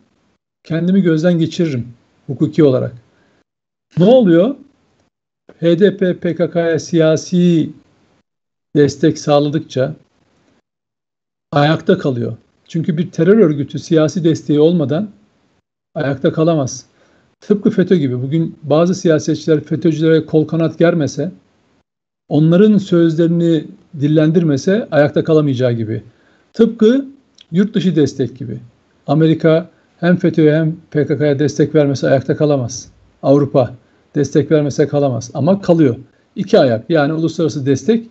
Kendimi 0.65 1.03
gözden 1.03 1.39
geçiririm 1.39 1.89
hukuki 2.27 2.65
olarak. 2.65 2.93
Ne 3.99 4.05
oluyor? 4.05 4.57
HDP 5.61 6.23
PKK'ya 6.23 6.79
siyasi 6.79 7.71
destek 8.77 9.19
sağladıkça 9.19 9.95
ayakta 11.53 11.99
kalıyor. 11.99 12.37
Çünkü 12.69 12.99
bir 12.99 13.11
terör 13.11 13.39
örgütü 13.39 13.79
siyasi 13.79 14.25
desteği 14.25 14.61
olmadan 14.61 15.11
ayakta 15.95 16.33
kalamaz. 16.33 16.87
Tıpkı 17.41 17.71
FETÖ 17.71 17.97
gibi 17.97 18.23
bugün 18.23 18.57
bazı 18.63 18.95
siyasetçiler 18.95 19.61
FETÖ'cülere 19.61 20.27
kol 20.27 20.47
kanat 20.47 20.79
germese, 20.79 21.33
onların 22.29 22.79
sözlerini 22.79 23.65
dillendirmese 24.01 24.89
ayakta 24.91 25.25
kalamayacağı 25.25 25.73
gibi. 25.73 26.03
Tıpkı 26.53 27.07
yurt 27.51 27.75
dışı 27.75 27.97
destek 27.97 28.39
gibi. 28.39 28.59
Amerika 29.07 29.71
hem 30.01 30.17
FETÖ'ye 30.17 30.55
hem 30.55 30.77
PKK'ya 30.91 31.39
destek 31.39 31.75
vermese 31.75 32.09
ayakta 32.09 32.37
kalamaz. 32.37 32.89
Avrupa 33.23 33.75
destek 34.15 34.51
vermese 34.51 34.89
kalamaz 34.89 35.31
ama 35.35 35.61
kalıyor. 35.61 35.97
İki 36.37 36.59
ayak 36.59 36.91
yani 36.91 37.13
uluslararası 37.13 37.67
destek 37.67 38.07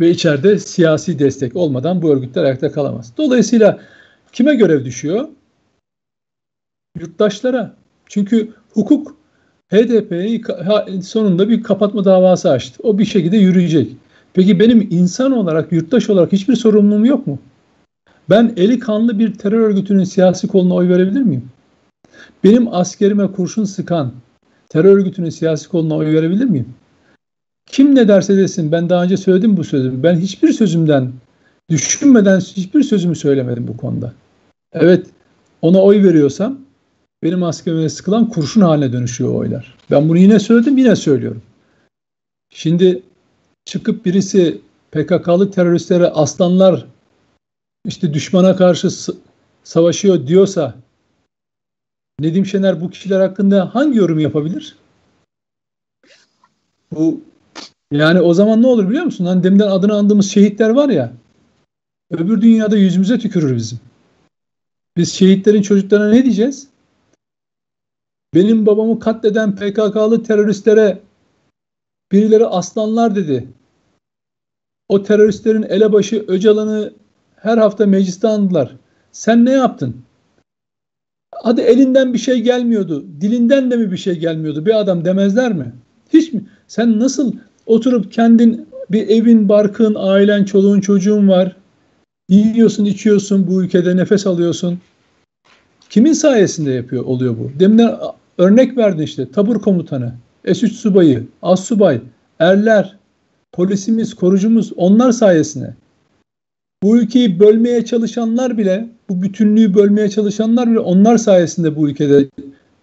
ve 0.00 0.10
içeride 0.10 0.58
siyasi 0.58 1.18
destek 1.18 1.56
olmadan 1.56 2.02
bu 2.02 2.10
örgütler 2.10 2.44
ayakta 2.44 2.72
kalamaz. 2.72 3.12
Dolayısıyla 3.16 3.78
kime 4.32 4.54
görev 4.54 4.84
düşüyor? 4.84 5.28
Yurttaşlara. 7.00 7.74
Çünkü 8.06 8.52
hukuk 8.72 9.16
HDP'yi 9.68 10.42
sonunda 11.02 11.48
bir 11.48 11.62
kapatma 11.62 12.04
davası 12.04 12.50
açtı. 12.50 12.82
O 12.82 12.98
bir 12.98 13.04
şekilde 13.04 13.36
yürüyecek. 13.36 13.96
Peki 14.34 14.60
benim 14.60 14.88
insan 14.90 15.32
olarak, 15.32 15.72
yurttaş 15.72 16.10
olarak 16.10 16.32
hiçbir 16.32 16.56
sorumluluğum 16.56 17.04
yok 17.04 17.26
mu? 17.26 17.38
Ben 18.30 18.52
eli 18.56 18.78
kanlı 18.78 19.18
bir 19.18 19.34
terör 19.34 19.60
örgütünün 19.60 20.04
siyasi 20.04 20.48
koluna 20.48 20.74
oy 20.74 20.88
verebilir 20.88 21.22
miyim? 21.22 21.48
Benim 22.44 22.74
askerime 22.74 23.32
kurşun 23.32 23.64
sıkan 23.64 24.12
terör 24.68 24.96
örgütünün 24.96 25.30
siyasi 25.30 25.68
koluna 25.68 25.96
oy 25.96 26.06
verebilir 26.06 26.44
miyim? 26.44 26.74
Kim 27.66 27.94
ne 27.94 28.08
derse 28.08 28.36
desin 28.36 28.72
ben 28.72 28.88
daha 28.88 29.04
önce 29.04 29.16
söyledim 29.16 29.56
bu 29.56 29.64
sözümü. 29.64 30.02
Ben 30.02 30.16
hiçbir 30.16 30.52
sözümden 30.52 31.12
düşünmeden 31.70 32.40
hiçbir 32.40 32.82
sözümü 32.82 33.16
söylemedim 33.16 33.68
bu 33.68 33.76
konuda. 33.76 34.12
Evet 34.72 35.06
ona 35.62 35.82
oy 35.82 36.02
veriyorsam 36.02 36.58
benim 37.22 37.42
askerime 37.42 37.88
sıkılan 37.88 38.28
kurşun 38.28 38.60
haline 38.60 38.92
dönüşüyor 38.92 39.34
oylar. 39.34 39.74
Ben 39.90 40.08
bunu 40.08 40.18
yine 40.18 40.38
söyledim 40.38 40.78
yine 40.78 40.96
söylüyorum. 40.96 41.42
Şimdi 42.50 43.02
çıkıp 43.64 44.04
birisi 44.04 44.60
PKK'lı 44.90 45.50
teröristlere 45.50 46.06
aslanlar 46.06 46.86
işte 47.86 48.14
düşmana 48.14 48.56
karşı 48.56 48.88
savaşıyor 49.64 50.26
diyorsa 50.26 50.74
Nedim 52.20 52.46
Şener 52.46 52.80
bu 52.80 52.90
kişiler 52.90 53.20
hakkında 53.20 53.74
hangi 53.74 53.98
yorum 53.98 54.18
yapabilir? 54.18 54.76
Bu 56.92 57.20
Yani 57.92 58.20
o 58.20 58.34
zaman 58.34 58.62
ne 58.62 58.66
olur 58.66 58.88
biliyor 58.88 59.04
musun? 59.04 59.24
Hani 59.24 59.42
deminden 59.42 59.68
adını 59.68 59.94
andığımız 59.94 60.30
şehitler 60.30 60.70
var 60.70 60.88
ya. 60.88 61.12
Öbür 62.10 62.42
dünyada 62.42 62.76
yüzümüze 62.76 63.18
tükürür 63.18 63.56
bizim. 63.56 63.80
Biz 64.96 65.12
şehitlerin 65.12 65.62
çocuklarına 65.62 66.10
ne 66.10 66.24
diyeceğiz? 66.24 66.68
Benim 68.34 68.66
babamı 68.66 69.00
katleden 69.00 69.56
PKK'lı 69.56 70.22
teröristlere 70.22 71.00
birileri 72.12 72.46
aslanlar 72.46 73.14
dedi. 73.14 73.48
O 74.88 75.02
teröristlerin 75.02 75.62
elebaşı 75.62 76.24
Öcalan'ı 76.28 76.92
her 77.36 77.58
hafta 77.58 77.86
mecliste 77.86 78.28
andılar. 78.28 78.76
Sen 79.12 79.44
ne 79.44 79.52
yaptın? 79.52 79.96
Hadi 81.34 81.60
elinden 81.60 82.12
bir 82.12 82.18
şey 82.18 82.40
gelmiyordu. 82.40 83.04
Dilinden 83.20 83.70
de 83.70 83.76
mi 83.76 83.92
bir 83.92 83.96
şey 83.96 84.18
gelmiyordu? 84.18 84.66
Bir 84.66 84.80
adam 84.80 85.04
demezler 85.04 85.52
mi? 85.52 85.72
Hiç 86.12 86.32
mi? 86.32 86.46
Sen 86.68 86.98
nasıl 86.98 87.32
oturup 87.66 88.12
kendin 88.12 88.68
bir 88.90 89.08
evin, 89.08 89.48
barkın, 89.48 89.94
ailen, 89.98 90.44
çoluğun, 90.44 90.80
çocuğun 90.80 91.28
var. 91.28 91.56
Yiyorsun, 92.28 92.84
içiyorsun, 92.84 93.46
bu 93.46 93.62
ülkede 93.62 93.96
nefes 93.96 94.26
alıyorsun. 94.26 94.78
Kimin 95.90 96.12
sayesinde 96.12 96.70
yapıyor 96.70 97.04
oluyor 97.04 97.36
bu? 97.38 97.60
Deminden 97.60 97.96
örnek 98.38 98.76
verdin 98.76 99.02
işte. 99.02 99.30
Tabur 99.30 99.60
komutanı, 99.60 100.12
S3 100.44 100.68
subayı, 100.68 101.24
az 101.42 101.64
subay, 101.64 102.00
erler, 102.38 102.96
polisimiz, 103.52 104.14
korucumuz 104.14 104.72
onlar 104.76 105.12
sayesinde. 105.12 105.74
Bu 106.82 106.98
ülkeyi 106.98 107.40
bölmeye 107.40 107.84
çalışanlar 107.84 108.58
bile, 108.58 108.88
bu 109.08 109.22
bütünlüğü 109.22 109.74
bölmeye 109.74 110.10
çalışanlar 110.10 110.70
bile 110.70 110.78
onlar 110.78 111.16
sayesinde 111.16 111.76
bu 111.76 111.88
ülkede 111.88 112.28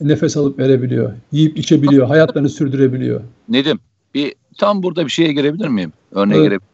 nefes 0.01 0.37
alıp 0.37 0.59
verebiliyor. 0.59 1.13
Yiyip 1.31 1.57
içebiliyor, 1.57 2.07
hayatlarını 2.07 2.49
sürdürebiliyor. 2.49 3.21
Nedim, 3.49 3.79
bir 4.13 4.35
tam 4.57 4.83
burada 4.83 5.05
bir 5.05 5.11
şeye 5.11 5.33
girebilir 5.33 5.67
miyim? 5.67 5.93
Örneğe 6.11 6.39
evet. 6.39 6.45
girebilir 6.45 6.73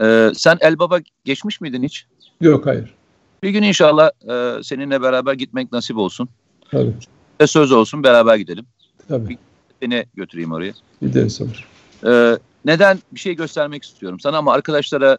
ee, 0.00 0.32
Sen 0.34 0.58
Elbaba 0.60 0.98
geçmiş 1.24 1.60
miydin 1.60 1.82
hiç? 1.82 2.06
Yok, 2.40 2.66
hayır. 2.66 2.94
Bir 3.42 3.50
gün 3.50 3.62
inşallah 3.62 4.10
e, 4.28 4.62
seninle 4.62 5.02
beraber 5.02 5.34
gitmek 5.34 5.72
nasip 5.72 5.96
olsun. 5.96 6.28
Tabii. 6.70 6.94
Ve 7.40 7.46
söz 7.46 7.72
olsun 7.72 8.02
beraber 8.02 8.36
gidelim. 8.36 8.66
Tabii. 9.08 9.38
Seni 9.82 10.06
götüreyim 10.14 10.52
oraya. 10.52 10.72
Gideriz 11.02 11.40
olur. 11.40 11.68
Ee, 12.06 12.38
neden 12.64 12.98
bir 13.12 13.20
şey 13.20 13.34
göstermek 13.34 13.84
istiyorum 13.84 14.20
sana 14.20 14.36
ama 14.36 14.52
arkadaşlara 14.52 15.18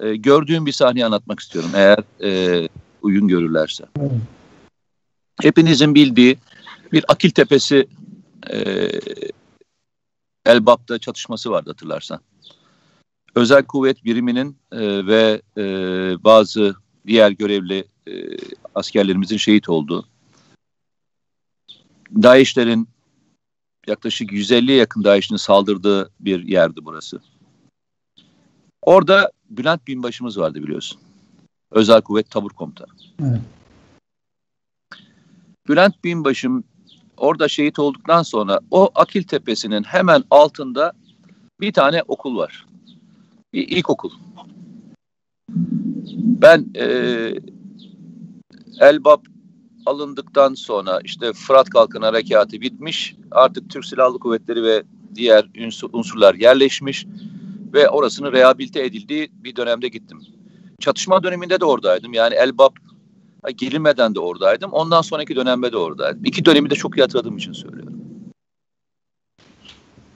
e, 0.00 0.16
gördüğüm 0.16 0.66
bir 0.66 0.72
sahneyi 0.72 1.06
anlatmak 1.06 1.40
istiyorum 1.40 1.70
eğer 1.74 1.98
e, 2.22 2.68
uygun 3.02 3.28
görürlerse. 3.28 3.84
Evet. 4.00 4.10
Hepinizin 5.42 5.94
bildiği 5.94 6.38
bir 6.92 7.04
Akil 7.08 7.30
Tepesi 7.30 7.86
e, 8.52 8.88
Elbap'ta 10.46 10.98
çatışması 10.98 11.50
vardı 11.50 11.70
hatırlarsan. 11.70 12.20
Özel 13.34 13.64
kuvvet 13.64 14.04
biriminin 14.04 14.58
e, 14.72 15.06
ve 15.06 15.42
e, 15.56 15.64
bazı 16.24 16.76
diğer 17.06 17.30
görevli 17.30 17.84
e, 18.06 18.12
askerlerimizin 18.74 19.36
şehit 19.36 19.68
olduğu. 19.68 20.06
DAEŞ'lerin 22.22 22.88
yaklaşık 23.86 24.32
150'ye 24.32 24.76
yakın 24.76 25.04
DAEŞ'in 25.04 25.36
saldırdığı 25.36 26.10
bir 26.20 26.42
yerdi 26.42 26.80
burası. 26.82 27.20
Orada 28.82 29.32
Bülent 29.50 29.86
Binbaşımız 29.86 30.38
vardı 30.38 30.62
biliyorsun. 30.62 31.00
Özel 31.70 32.00
Kuvvet 32.00 32.30
Tabur 32.30 32.50
Komutanı. 32.50 32.88
Evet. 33.22 33.40
Bülent 35.68 36.04
Binbaşım 36.04 36.64
orada 37.20 37.48
şehit 37.48 37.78
olduktan 37.78 38.22
sonra 38.22 38.60
o 38.70 38.90
Akil 38.94 39.22
Tepesi'nin 39.22 39.82
hemen 39.82 40.24
altında 40.30 40.92
bir 41.60 41.72
tane 41.72 42.02
okul 42.08 42.36
var. 42.36 42.66
Bir 43.52 43.68
ilkokul. 43.68 44.10
Ben 46.16 46.66
e, 46.76 46.86
Elbap 48.80 49.26
alındıktan 49.86 50.54
sonra 50.54 51.00
işte 51.04 51.32
Fırat 51.32 51.70
Kalkın 51.70 52.02
Harekatı 52.02 52.60
bitmiş. 52.60 53.16
Artık 53.30 53.70
Türk 53.70 53.84
Silahlı 53.84 54.18
Kuvvetleri 54.18 54.62
ve 54.62 54.82
diğer 55.14 55.48
unsurlar 55.92 56.34
yerleşmiş 56.34 57.06
ve 57.72 57.88
orasının 57.88 58.32
rehabilite 58.32 58.84
edildiği 58.84 59.30
bir 59.32 59.56
dönemde 59.56 59.88
gittim. 59.88 60.20
Çatışma 60.80 61.22
döneminde 61.22 61.60
de 61.60 61.64
oradaydım. 61.64 62.12
Yani 62.12 62.34
Elbap 62.34 62.74
girilmeden 63.56 64.14
de 64.14 64.20
oradaydım. 64.20 64.72
Ondan 64.72 65.02
sonraki 65.02 65.36
dönemde 65.36 65.72
de 65.72 65.76
oradaydım. 65.76 66.24
İki 66.24 66.44
dönemi 66.44 66.70
de 66.70 66.74
çok 66.74 66.98
iyi 66.98 67.00
hatırladığım 67.00 67.36
için 67.36 67.52
söylüyorum. 67.52 68.00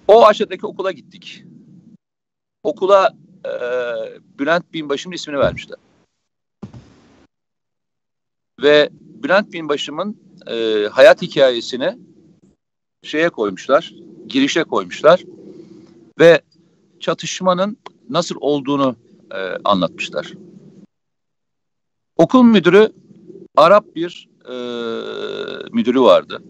O 0.08 0.26
aşağıdaki 0.26 0.66
okula 0.66 0.92
gittik. 0.92 1.44
Okula 2.62 3.14
e, 3.44 3.50
Bülent 4.38 4.72
Binbaşı'nın 4.72 5.14
ismini 5.14 5.38
vermişler. 5.38 5.78
Ve 8.62 8.88
Bülent 8.92 9.52
Binbaşı'nın 9.52 10.16
e, 10.46 10.86
hayat 10.92 11.22
hikayesini 11.22 11.98
şeye 13.02 13.28
koymuşlar, 13.28 13.94
girişe 14.26 14.64
koymuşlar 14.64 15.24
ve 16.18 16.42
çatışmanın 17.00 17.76
nasıl 18.08 18.36
olduğunu 18.40 18.96
e, 19.30 19.38
anlatmışlar. 19.64 20.32
Okul 22.16 22.42
müdürü 22.42 22.92
Arap 23.56 23.96
bir 23.96 24.28
e, 24.44 24.54
müdürü 25.72 26.00
vardı. 26.00 26.42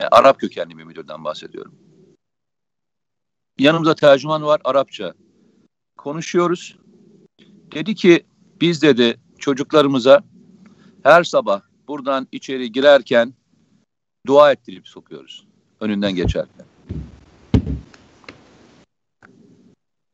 Yani 0.00 0.08
Arap 0.10 0.40
kökenli 0.40 0.78
bir 0.78 0.84
müdürden 0.84 1.24
bahsediyorum. 1.24 1.74
Yanımızda 3.58 3.94
tercüman 3.94 4.42
var 4.42 4.60
Arapça. 4.64 5.14
Konuşuyoruz. 5.96 6.78
Dedi 7.72 7.94
ki 7.94 8.26
biz 8.60 8.82
dedi 8.82 9.20
çocuklarımıza 9.38 10.24
her 11.02 11.24
sabah 11.24 11.62
buradan 11.88 12.28
içeri 12.32 12.72
girerken 12.72 13.34
dua 14.26 14.52
ettirip 14.52 14.88
sokuyoruz. 14.88 15.46
Önünden 15.80 16.14
geçerken. 16.14 16.66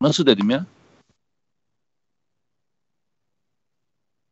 Nasıl 0.00 0.26
dedim 0.26 0.50
ya? 0.50 0.66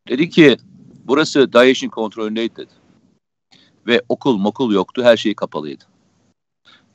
Dedi 0.08 0.30
ki 0.30 0.56
burası 1.04 1.52
DAEŞ'in 1.52 1.88
kontrolündeydi 1.88 2.56
dedi. 2.56 2.72
Ve 3.86 4.02
okul 4.08 4.36
mokul 4.36 4.72
yoktu 4.72 5.02
her 5.04 5.16
şey 5.16 5.34
kapalıydı. 5.34 5.84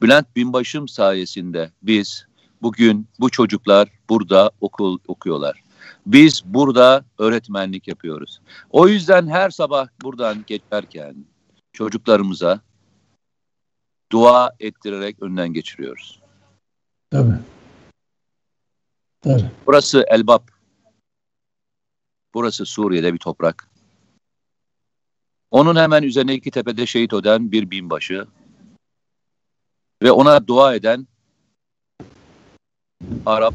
Bülent 0.01 0.35
Binbaşım 0.35 0.87
sayesinde 0.87 1.71
biz 1.83 2.25
bugün 2.61 3.07
bu 3.19 3.29
çocuklar 3.29 3.89
burada 4.09 4.51
okul 4.61 4.99
okuyorlar. 5.07 5.63
Biz 6.05 6.43
burada 6.45 7.05
öğretmenlik 7.17 7.87
yapıyoruz. 7.87 8.41
O 8.69 8.87
yüzden 8.87 9.27
her 9.27 9.49
sabah 9.49 9.87
buradan 10.01 10.43
geçerken 10.47 11.25
çocuklarımıza 11.73 12.61
dua 14.11 14.51
ettirerek 14.59 15.21
önden 15.21 15.53
geçiriyoruz. 15.53 16.19
Tabii. 17.11 17.39
Tabii. 19.21 19.51
Burası 19.67 20.05
Elbap. 20.07 20.51
Burası 22.33 22.65
Suriye'de 22.65 23.13
bir 23.13 23.19
toprak. 23.19 23.68
Onun 25.51 25.75
hemen 25.75 26.03
üzerine 26.03 26.33
iki 26.33 26.51
tepede 26.51 26.85
şehit 26.85 27.13
öden 27.13 27.51
bir 27.51 27.71
binbaşı 27.71 28.27
ve 30.03 30.11
ona 30.11 30.47
dua 30.47 30.75
eden 30.75 31.07
Arap, 33.25 33.53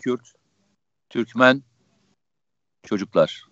Kürt, 0.00 0.32
Türkmen 1.10 1.62
çocuklar. 2.82 3.44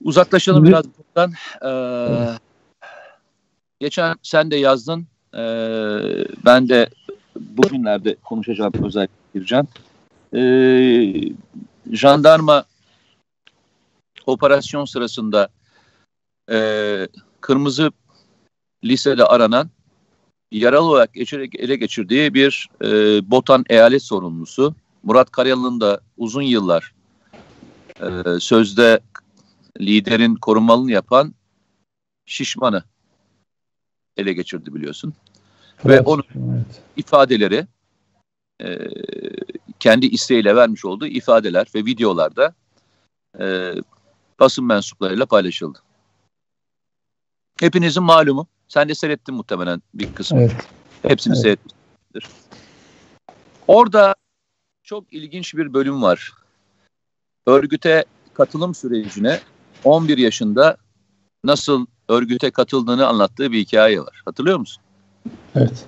Uzaklaşalım 0.00 0.64
biraz 0.64 0.84
buradan. 0.98 1.32
Ee, 1.64 2.38
geçen 3.80 4.16
sen 4.22 4.50
de 4.50 4.56
yazdın. 4.56 5.06
Ee, 5.34 5.38
ben 6.44 6.68
de 6.68 6.88
bugünlerde 7.36 8.16
konuşacağım 8.24 8.72
özellikle 8.84 9.14
gireceğim. 9.34 9.68
Ee, 10.34 11.12
jandarma 11.92 12.64
operasyon 14.26 14.84
sırasında 14.84 15.48
e, 16.50 16.58
kırmızı 17.40 17.92
lisede 18.84 19.24
aranan 19.24 19.70
yaralı 20.52 20.84
olarak 20.84 21.10
ele 21.58 21.76
geçirdiği 21.76 22.34
bir 22.34 22.68
e, 22.84 22.86
Botan 23.30 23.64
eyalet 23.68 24.02
sorumlusu 24.02 24.74
Murat 25.02 25.30
Karyalı'nın 25.30 25.80
da 25.80 26.00
uzun 26.16 26.42
yıllar 26.42 26.94
e, 28.00 28.40
sözde 28.40 29.00
liderin 29.80 30.34
korumalını 30.34 30.90
yapan 30.90 31.34
Şişman'ı 32.26 32.82
ele 34.16 34.32
geçirdi 34.32 34.74
biliyorsun. 34.74 35.14
Evet, 35.84 36.00
Ve 36.00 36.00
onun 36.00 36.24
evet. 36.34 36.82
ifadeleri 36.96 37.66
e, 38.60 38.78
kendi 39.84 40.06
isteğiyle 40.06 40.56
vermiş 40.56 40.84
olduğu 40.84 41.06
ifadeler 41.06 41.66
ve 41.74 41.84
videolarda 41.84 42.54
e, 43.40 43.74
basın 44.40 44.64
mensuplarıyla 44.64 45.26
paylaşıldı. 45.26 45.78
Hepinizin 47.60 48.02
malumu. 48.02 48.46
Sen 48.68 48.88
de 48.88 48.94
seyrettin 48.94 49.34
muhtemelen 49.34 49.82
bir 49.94 50.14
kısmı. 50.14 50.40
Evet. 50.40 50.54
Hepsini 51.02 51.32
evet. 51.32 51.42
seyretmiştir. 51.42 52.28
Orada 53.68 54.14
çok 54.82 55.12
ilginç 55.12 55.54
bir 55.54 55.74
bölüm 55.74 56.02
var. 56.02 56.32
Örgüte 57.46 58.04
katılım 58.34 58.74
sürecine 58.74 59.40
11 59.84 60.18
yaşında 60.18 60.76
nasıl 61.44 61.86
örgüte 62.08 62.50
katıldığını 62.50 63.06
anlattığı 63.06 63.52
bir 63.52 63.58
hikaye 63.58 64.00
var. 64.00 64.22
Hatırlıyor 64.24 64.58
musun? 64.58 64.82
Evet. 65.54 65.86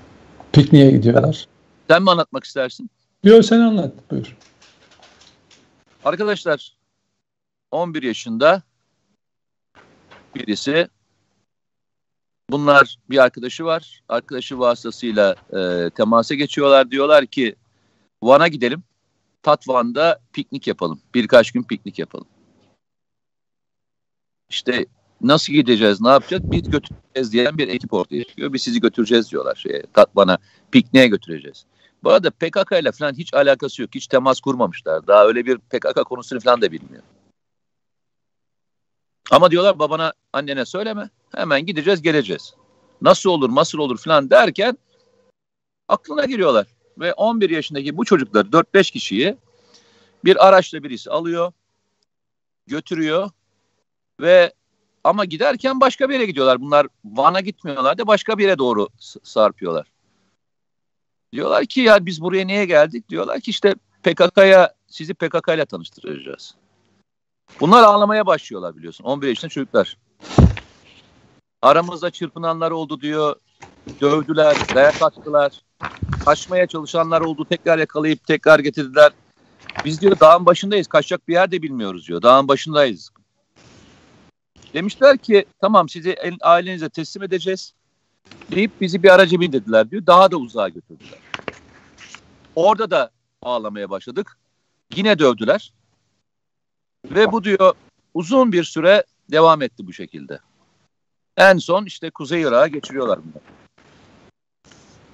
Pikniğe 0.52 0.90
gidiyorlar. 0.90 1.46
Sen 1.88 2.02
mi 2.02 2.11
anlatmak 2.11 2.44
istersin? 2.44 2.90
Yok 3.26 3.44
sen 3.44 3.60
anlat. 3.60 3.92
Buyur. 4.10 4.36
Arkadaşlar 6.04 6.72
11 7.70 8.02
yaşında 8.02 8.62
birisi 10.34 10.88
bunlar 12.50 12.96
bir 13.10 13.18
arkadaşı 13.18 13.64
var. 13.64 14.02
Arkadaşı 14.08 14.58
vasıtasıyla 14.58 15.36
e, 15.52 15.90
temasa 15.90 16.34
geçiyorlar. 16.34 16.90
Diyorlar 16.90 17.26
ki 17.26 17.56
Van'a 18.22 18.48
gidelim. 18.48 18.82
Tatvan'da 19.42 20.20
piknik 20.32 20.66
yapalım. 20.66 21.00
Birkaç 21.14 21.52
gün 21.52 21.62
piknik 21.62 21.98
yapalım. 21.98 22.26
İşte 24.48 24.86
nasıl 25.20 25.52
gideceğiz, 25.52 26.00
ne 26.00 26.08
yapacağız? 26.08 26.42
Biz 26.46 26.70
götüreceğiz 26.70 27.32
diyen 27.32 27.58
bir 27.58 27.68
ekip 27.68 27.92
ortaya 27.92 28.24
çıkıyor. 28.24 28.52
Biz 28.52 28.62
sizi 28.62 28.80
götüreceğiz 28.80 29.30
diyorlar 29.30 29.54
şeye, 29.54 29.82
Tatvan'a, 29.92 30.38
pikniğe 30.70 31.06
götüreceğiz. 31.06 31.66
Bu 32.06 32.10
arada 32.10 32.30
PKK 32.30 32.72
ile 32.80 32.92
falan 32.92 33.14
hiç 33.14 33.34
alakası 33.34 33.82
yok. 33.82 33.90
Hiç 33.94 34.06
temas 34.06 34.40
kurmamışlar. 34.40 35.06
Daha 35.06 35.26
öyle 35.26 35.46
bir 35.46 35.58
PKK 35.58 36.04
konusunu 36.04 36.40
falan 36.40 36.62
da 36.62 36.72
bilmiyor. 36.72 37.02
Ama 39.30 39.50
diyorlar 39.50 39.78
babana, 39.78 40.12
annene 40.32 40.64
söyleme. 40.64 41.10
Hemen 41.34 41.66
gideceğiz, 41.66 42.02
geleceğiz. 42.02 42.54
Nasıl 43.00 43.30
olur, 43.30 43.54
nasıl 43.54 43.78
olur 43.78 43.98
falan 43.98 44.30
derken 44.30 44.78
aklına 45.88 46.24
giriyorlar. 46.24 46.66
Ve 46.98 47.14
11 47.14 47.50
yaşındaki 47.50 47.96
bu 47.96 48.04
çocuklar 48.04 48.44
4-5 48.44 48.92
kişiyi 48.92 49.36
bir 50.24 50.48
araçla 50.48 50.82
birisi 50.82 51.10
alıyor, 51.10 51.52
götürüyor 52.66 53.30
ve 54.20 54.52
ama 55.04 55.24
giderken 55.24 55.80
başka 55.80 56.08
bir 56.08 56.14
yere 56.14 56.26
gidiyorlar. 56.26 56.60
Bunlar 56.60 56.86
Van'a 57.04 57.40
gitmiyorlar 57.40 57.98
da 57.98 58.06
başka 58.06 58.38
bir 58.38 58.44
yere 58.44 58.58
doğru 58.58 58.88
sarpıyorlar. 59.22 59.95
Diyorlar 61.32 61.64
ki 61.66 61.80
ya 61.80 62.06
biz 62.06 62.20
buraya 62.20 62.46
niye 62.46 62.64
geldik? 62.64 63.08
Diyorlar 63.08 63.40
ki 63.40 63.50
işte 63.50 63.74
PKK'ya 64.02 64.74
sizi 64.86 65.14
PKK 65.14 65.48
ile 65.48 65.66
tanıştıracağız. 65.66 66.54
Bunlar 67.60 67.82
ağlamaya 67.82 68.26
başlıyorlar 68.26 68.76
biliyorsun. 68.76 69.04
11 69.04 69.28
yaşında 69.28 69.48
çocuklar. 69.48 69.96
Aramızda 71.62 72.10
çırpınanlar 72.10 72.70
oldu 72.70 73.00
diyor. 73.00 73.36
Dövdüler, 74.00 74.56
dayak 74.74 75.02
attılar. 75.02 75.52
Kaçmaya 76.24 76.66
çalışanlar 76.66 77.20
oldu. 77.20 77.44
Tekrar 77.44 77.78
yakalayıp 77.78 78.26
tekrar 78.26 78.58
getirdiler. 78.58 79.12
Biz 79.84 80.00
diyor 80.00 80.20
dağın 80.20 80.46
başındayız. 80.46 80.86
Kaçacak 80.86 81.28
bir 81.28 81.32
yer 81.32 81.50
de 81.50 81.62
bilmiyoruz 81.62 82.08
diyor. 82.08 82.22
Dağın 82.22 82.48
başındayız. 82.48 83.10
Demişler 84.74 85.18
ki 85.18 85.44
tamam 85.60 85.88
sizi 85.88 86.16
ailenize 86.40 86.88
teslim 86.88 87.22
edeceğiz. 87.22 87.72
Deyip 88.50 88.80
bizi 88.80 89.02
bir 89.02 89.10
araca 89.14 89.40
bindirdiler 89.40 89.90
diyor. 89.90 90.06
Daha 90.06 90.30
da 90.30 90.36
uzağa 90.36 90.68
götürdüler. 90.68 91.18
Orada 92.54 92.90
da 92.90 93.10
ağlamaya 93.42 93.90
başladık. 93.90 94.38
Yine 94.94 95.18
dövdüler. 95.18 95.72
Ve 97.04 97.32
bu 97.32 97.44
diyor 97.44 97.74
uzun 98.14 98.52
bir 98.52 98.64
süre 98.64 99.04
devam 99.30 99.62
etti 99.62 99.86
bu 99.86 99.92
şekilde. 99.92 100.38
En 101.36 101.58
son 101.58 101.84
işte 101.84 102.10
Kuzey 102.10 102.42
Irak'a 102.42 102.68
geçiriyorlar 102.68 103.20
bunları. 103.24 103.44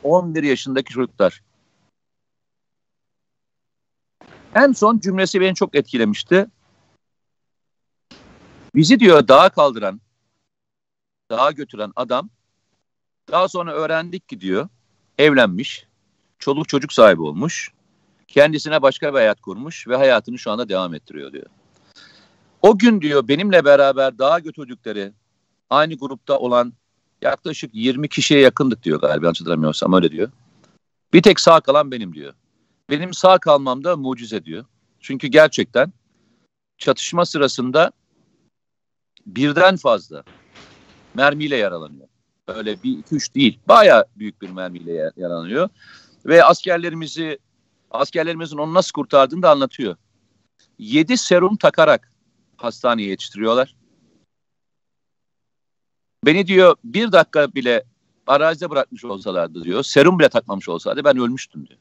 11 0.02 0.42
yaşındaki 0.42 0.92
çocuklar. 0.92 1.42
En 4.54 4.72
son 4.72 4.98
cümlesi 4.98 5.40
beni 5.40 5.54
çok 5.54 5.74
etkilemişti. 5.74 6.46
Bizi 8.74 9.00
diyor 9.00 9.28
dağa 9.28 9.48
kaldıran, 9.48 10.00
dağa 11.30 11.50
götüren 11.50 11.92
adam 11.96 12.30
daha 13.32 13.48
sonra 13.48 13.72
öğrendik 13.72 14.28
ki 14.28 14.40
diyor 14.40 14.68
evlenmiş, 15.18 15.86
çoluk 16.38 16.68
çocuk 16.68 16.92
sahibi 16.92 17.22
olmuş, 17.22 17.70
kendisine 18.28 18.82
başka 18.82 19.08
bir 19.12 19.18
hayat 19.18 19.40
kurmuş 19.40 19.88
ve 19.88 19.96
hayatını 19.96 20.38
şu 20.38 20.50
anda 20.50 20.68
devam 20.68 20.94
ettiriyor 20.94 21.32
diyor. 21.32 21.46
O 22.62 22.78
gün 22.78 23.00
diyor 23.00 23.28
benimle 23.28 23.64
beraber 23.64 24.18
dağa 24.18 24.38
götürdükleri 24.38 25.12
aynı 25.70 25.94
grupta 25.94 26.38
olan 26.38 26.72
yaklaşık 27.22 27.70
20 27.74 28.08
kişiye 28.08 28.40
yakındık 28.40 28.82
diyor 28.82 29.00
galiba 29.00 29.28
hatırlamıyorsam 29.28 29.92
öyle 29.92 30.10
diyor. 30.10 30.30
Bir 31.12 31.22
tek 31.22 31.40
sağ 31.40 31.60
kalan 31.60 31.90
benim 31.90 32.14
diyor. 32.14 32.34
Benim 32.90 33.14
sağ 33.14 33.38
kalmam 33.38 33.84
da 33.84 33.96
mucize 33.96 34.44
diyor. 34.44 34.64
Çünkü 35.00 35.26
gerçekten 35.26 35.92
çatışma 36.78 37.26
sırasında 37.26 37.92
birden 39.26 39.76
fazla 39.76 40.24
mermiyle 41.14 41.56
yaralanıyor. 41.56 42.08
Öyle 42.48 42.82
bir 42.82 42.98
iki 42.98 43.14
üç 43.14 43.34
değil. 43.34 43.60
Baya 43.68 44.04
büyük 44.16 44.42
bir 44.42 44.50
mermiyle 44.50 45.10
yaralanıyor. 45.16 45.68
Ve 46.26 46.44
askerlerimizi 46.44 47.38
askerlerimizin 47.90 48.58
onu 48.58 48.74
nasıl 48.74 48.92
kurtardığını 48.92 49.42
da 49.42 49.50
anlatıyor. 49.50 49.96
Yedi 50.78 51.16
serum 51.16 51.56
takarak 51.56 52.12
hastaneye 52.56 53.08
yetiştiriyorlar. 53.08 53.76
Beni 56.26 56.46
diyor 56.46 56.76
bir 56.84 57.12
dakika 57.12 57.54
bile 57.54 57.84
arazide 58.26 58.70
bırakmış 58.70 59.04
olsalardı 59.04 59.64
diyor. 59.64 59.82
Serum 59.82 60.18
bile 60.18 60.28
takmamış 60.28 60.68
olsaydı 60.68 61.04
ben 61.04 61.18
ölmüştüm 61.18 61.66
diyor. 61.66 61.80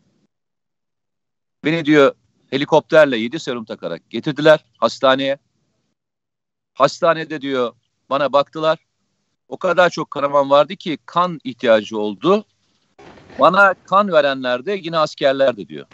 Beni 1.66 1.86
diyor 1.86 2.16
helikopterle 2.50 3.18
yedi 3.18 3.40
serum 3.40 3.66
takarak 3.66 4.10
getirdiler 4.10 4.66
hastaneye. 4.78 5.38
Hastanede 6.74 7.42
diyor 7.42 7.74
bana 8.10 8.34
baktılar. 8.34 8.91
O 9.52 9.58
kadar 9.58 9.90
çok 9.90 10.12
kanaman 10.12 10.50
vardı 10.50 10.76
ki 10.76 10.98
kan 11.06 11.40
ihtiyacı 11.44 12.00
oldu. 12.00 12.46
Bana 13.40 13.74
kan 13.74 14.12
verenler 14.12 14.66
de 14.66 14.80
yine 14.84 14.98
askerlerdi 14.98 15.68
diyor. 15.68 15.86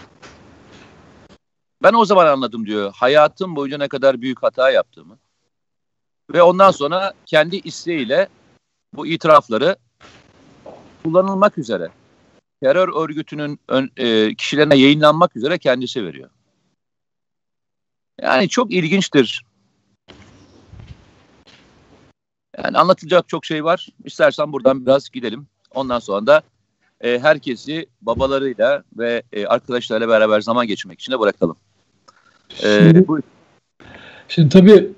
Ben 1.84 1.94
o 1.94 2.06
zaman 2.06 2.26
anladım 2.26 2.66
diyor. 2.66 2.94
Hayatım 2.96 3.56
boyunca 3.56 3.78
ne 3.78 3.88
kadar 3.88 4.22
büyük 4.22 4.44
hata 4.44 4.72
yaptığımı. 4.72 5.18
Ve 6.34 6.42
ondan 6.42 6.72
sonra 6.72 7.14
kendi 7.26 7.56
isteğiyle 7.56 8.30
bu 8.94 9.08
itirafları 9.08 9.76
kullanılmak 11.04 11.58
üzere 11.58 11.90
terör 12.64 13.04
örgütünün 13.04 13.60
ön, 13.68 13.90
e, 13.98 14.36
kişilerine 14.36 14.76
yayınlanmak 14.76 15.36
üzere 15.36 15.58
kendisi 15.58 16.06
veriyor. 16.06 16.30
Yani 18.22 18.50
çok 18.50 18.72
ilginçtir. 18.72 19.46
Yani 22.64 22.78
anlatılacak 22.78 23.30
çok 23.30 23.46
şey 23.46 23.64
var. 23.64 23.88
İstersen 24.06 24.54
buradan 24.54 24.86
biraz 24.86 25.10
gidelim. 25.10 25.48
Ondan 25.76 26.00
sonra 26.00 26.28
da 26.28 26.42
e, 27.02 27.20
herkesi 27.20 27.86
babalarıyla 28.02 28.84
ve 28.98 29.24
e, 29.34 29.46
arkadaşlarıyla 29.46 30.10
beraber 30.10 30.42
zaman 30.42 30.68
geçirmek 30.68 31.00
için 31.00 31.12
de 31.12 31.20
bırakalım. 31.20 31.56
E, 32.64 32.80
şimdi, 32.80 33.06
şimdi 34.28 34.50
tabii 34.50 34.90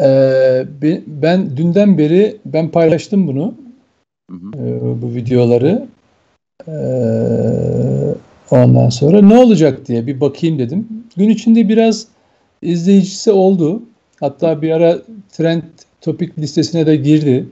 e, 0.00 0.66
ben 1.06 1.56
dünden 1.56 1.98
beri 1.98 2.36
ben 2.44 2.70
paylaştım 2.70 3.26
bunu. 3.26 3.54
Hı 4.30 4.36
hı. 4.36 4.58
E, 4.58 5.02
bu 5.02 5.14
videoları. 5.14 5.86
E, 6.68 6.74
ondan 8.50 8.88
sonra 8.88 9.22
ne 9.22 9.38
olacak 9.38 9.86
diye 9.86 10.06
bir 10.06 10.20
bakayım 10.20 10.58
dedim. 10.58 10.88
Gün 11.16 11.28
içinde 11.28 11.68
biraz 11.68 12.06
izleyicisi 12.62 13.32
oldu. 13.32 13.82
Hatta 14.20 14.62
bir 14.62 14.70
ara 14.70 14.98
trend 15.32 15.62
topik 16.02 16.38
listesine 16.38 16.86
de 16.86 16.96
girdi. 16.96 17.46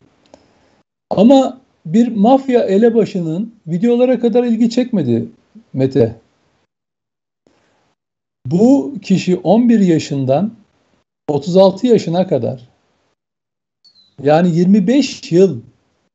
Ama 1.11 1.61
bir 1.87 2.09
mafya 2.09 2.63
elebaşının 2.63 3.55
videolara 3.67 4.21
kadar 4.21 4.45
ilgi 4.45 4.71
çekmedi 4.71 5.29
Mete. 5.73 6.17
Bu 8.47 8.95
kişi 9.03 9.37
11 9.37 9.81
yaşından 9.81 10.53
36 11.29 11.87
yaşına 11.87 12.27
kadar 12.27 12.69
yani 14.23 14.57
25 14.57 15.33
yıl 15.33 15.61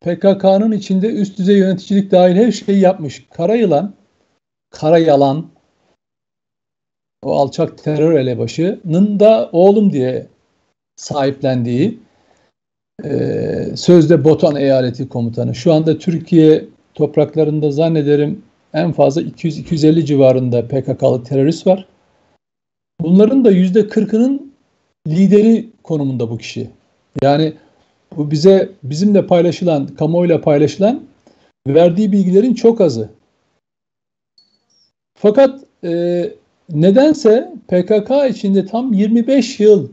PKK'nın 0.02 0.72
içinde 0.72 1.08
üst 1.08 1.38
düzey 1.38 1.58
yöneticilik 1.58 2.12
dahil 2.12 2.36
her 2.36 2.52
şeyi 2.52 2.80
yapmış. 2.80 3.26
Kara 3.30 3.56
yılan, 3.56 3.94
kara 4.70 4.98
yalan 4.98 5.48
o 7.24 7.36
alçak 7.36 7.84
terör 7.84 8.20
elebaşının 8.20 9.20
da 9.20 9.50
oğlum 9.52 9.94
diye 9.94 10.28
sahiplendiği 10.96 12.00
e, 13.04 13.76
sözde 13.76 14.24
Botan 14.24 14.56
Eyaleti 14.56 15.10
Komutanı. 15.10 15.56
Şu 15.56 15.74
anda 15.74 15.98
Türkiye 15.98 16.66
topraklarında 16.94 17.72
zannederim 17.72 18.42
en 18.74 18.92
fazla 18.92 19.22
200-250 19.22 20.06
civarında 20.06 20.68
PKK'lı 20.68 21.24
terörist 21.24 21.68
var. 21.68 21.88
Bunların 23.02 23.46
da 23.46 23.52
yüzde 23.52 23.82
40'ının 23.82 24.52
lideri 25.08 25.70
konumunda 25.84 26.30
bu 26.30 26.38
kişi. 26.38 26.70
Yani 27.24 27.54
bu 28.18 28.32
bize 28.32 28.70
bizimle 28.84 29.28
paylaşılan, 29.28 29.88
kamuoyuyla 29.88 30.42
paylaşılan 30.42 31.04
verdiği 31.68 32.12
bilgilerin 32.12 32.54
çok 32.54 32.82
azı. 32.82 33.10
Fakat 35.18 35.60
e, 35.84 36.24
nedense 36.70 37.54
PKK 37.68 38.12
içinde 38.30 38.66
tam 38.66 38.94
25 38.94 39.60
yıl 39.60 39.90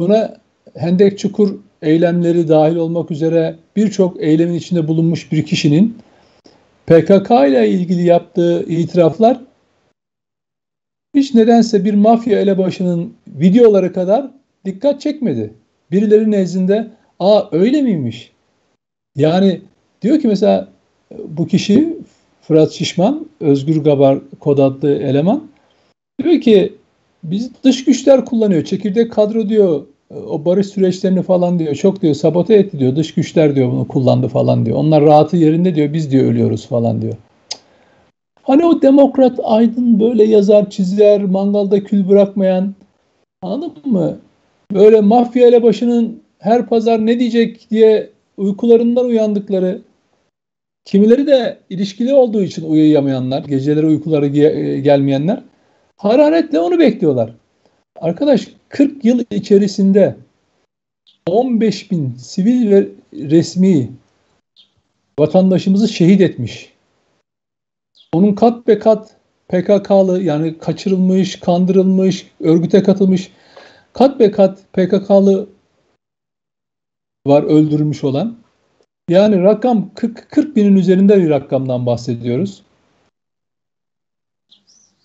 buna 0.00 0.36
hendek 0.74 1.18
çukur 1.18 1.58
eylemleri 1.82 2.48
dahil 2.48 2.76
olmak 2.76 3.10
üzere 3.10 3.56
birçok 3.76 4.22
eylemin 4.22 4.54
içinde 4.54 4.88
bulunmuş 4.88 5.32
bir 5.32 5.46
kişinin 5.46 5.98
PKK 6.86 7.30
ile 7.30 7.68
ilgili 7.70 8.04
yaptığı 8.04 8.62
itiraflar 8.62 9.40
hiç 11.14 11.34
nedense 11.34 11.84
bir 11.84 11.94
mafya 11.94 12.40
elebaşının 12.40 13.14
videoları 13.26 13.92
kadar 13.92 14.30
dikkat 14.64 15.00
çekmedi. 15.00 15.54
Birileri 15.90 16.30
nezdinde 16.30 16.90
aa 17.20 17.42
öyle 17.52 17.82
miymiş? 17.82 18.32
Yani 19.16 19.60
diyor 20.02 20.20
ki 20.20 20.28
mesela 20.28 20.68
bu 21.24 21.46
kişi 21.46 21.96
Fırat 22.42 22.72
Şişman, 22.72 23.26
Özgür 23.40 23.84
Gabar 23.84 24.18
kod 24.40 24.58
adlı 24.58 24.94
eleman 24.94 25.48
diyor 26.22 26.40
ki 26.40 26.72
biz 27.24 27.50
dış 27.64 27.84
güçler 27.84 28.24
kullanıyor. 28.24 28.64
Çekirdek 28.64 29.12
kadro 29.12 29.48
diyor 29.48 29.86
o 30.10 30.44
barış 30.44 30.66
süreçlerini 30.66 31.22
falan 31.22 31.58
diyor 31.58 31.74
çok 31.74 32.02
diyor 32.02 32.14
sabote 32.14 32.54
etti 32.54 32.78
diyor. 32.78 32.96
Dış 32.96 33.14
güçler 33.14 33.56
diyor 33.56 33.72
bunu 33.72 33.88
kullandı 33.88 34.28
falan 34.28 34.66
diyor. 34.66 34.76
Onlar 34.76 35.02
rahatı 35.02 35.36
yerinde 35.36 35.74
diyor 35.74 35.92
biz 35.92 36.10
diyor 36.10 36.24
ölüyoruz 36.24 36.66
falan 36.66 37.02
diyor. 37.02 37.14
Hani 38.42 38.66
o 38.66 38.82
demokrat 38.82 39.40
aydın 39.42 40.00
böyle 40.00 40.24
yazar 40.24 40.70
çizer 40.70 41.24
mangalda 41.24 41.84
kül 41.84 42.08
bırakmayan 42.08 42.74
anladın 43.42 43.92
mı? 43.92 44.18
Böyle 44.72 45.00
mafya 45.00 45.48
elebaşının 45.48 46.22
her 46.38 46.66
pazar 46.66 47.06
ne 47.06 47.20
diyecek 47.20 47.70
diye 47.70 48.10
uykularından 48.36 49.04
uyandıkları 49.04 49.82
kimileri 50.84 51.26
de 51.26 51.58
ilişkili 51.70 52.14
olduğu 52.14 52.42
için 52.42 52.70
uyuyamayanlar, 52.70 53.44
geceleri 53.44 53.86
uykuları 53.86 54.26
ge- 54.26 54.78
gelmeyenler 54.80 55.42
hararetle 55.96 56.60
onu 56.60 56.78
bekliyorlar. 56.78 57.30
Arkadaş 58.00 58.48
40 58.68 59.04
yıl 59.04 59.24
içerisinde 59.30 60.16
15 61.26 61.90
bin 61.90 62.14
sivil 62.14 62.70
ve 62.70 62.88
resmi 63.12 63.92
vatandaşımızı 65.18 65.88
şehit 65.88 66.20
etmiş. 66.20 66.72
Onun 68.12 68.34
kat 68.34 68.66
be 68.66 68.78
kat 68.78 69.16
PKK'lı 69.48 70.22
yani 70.22 70.58
kaçırılmış, 70.58 71.40
kandırılmış, 71.40 72.30
örgüte 72.40 72.82
katılmış 72.82 73.32
kat 73.92 74.20
be 74.20 74.30
kat 74.30 74.58
PKK'lı 74.72 75.48
var 77.26 77.42
öldürülmüş 77.42 78.04
olan. 78.04 78.36
Yani 79.08 79.42
rakam 79.42 79.90
40, 79.94 80.30
40 80.30 80.56
binin 80.56 80.76
üzerinde 80.76 81.22
bir 81.22 81.30
rakamdan 81.30 81.86
bahsediyoruz. 81.86 82.62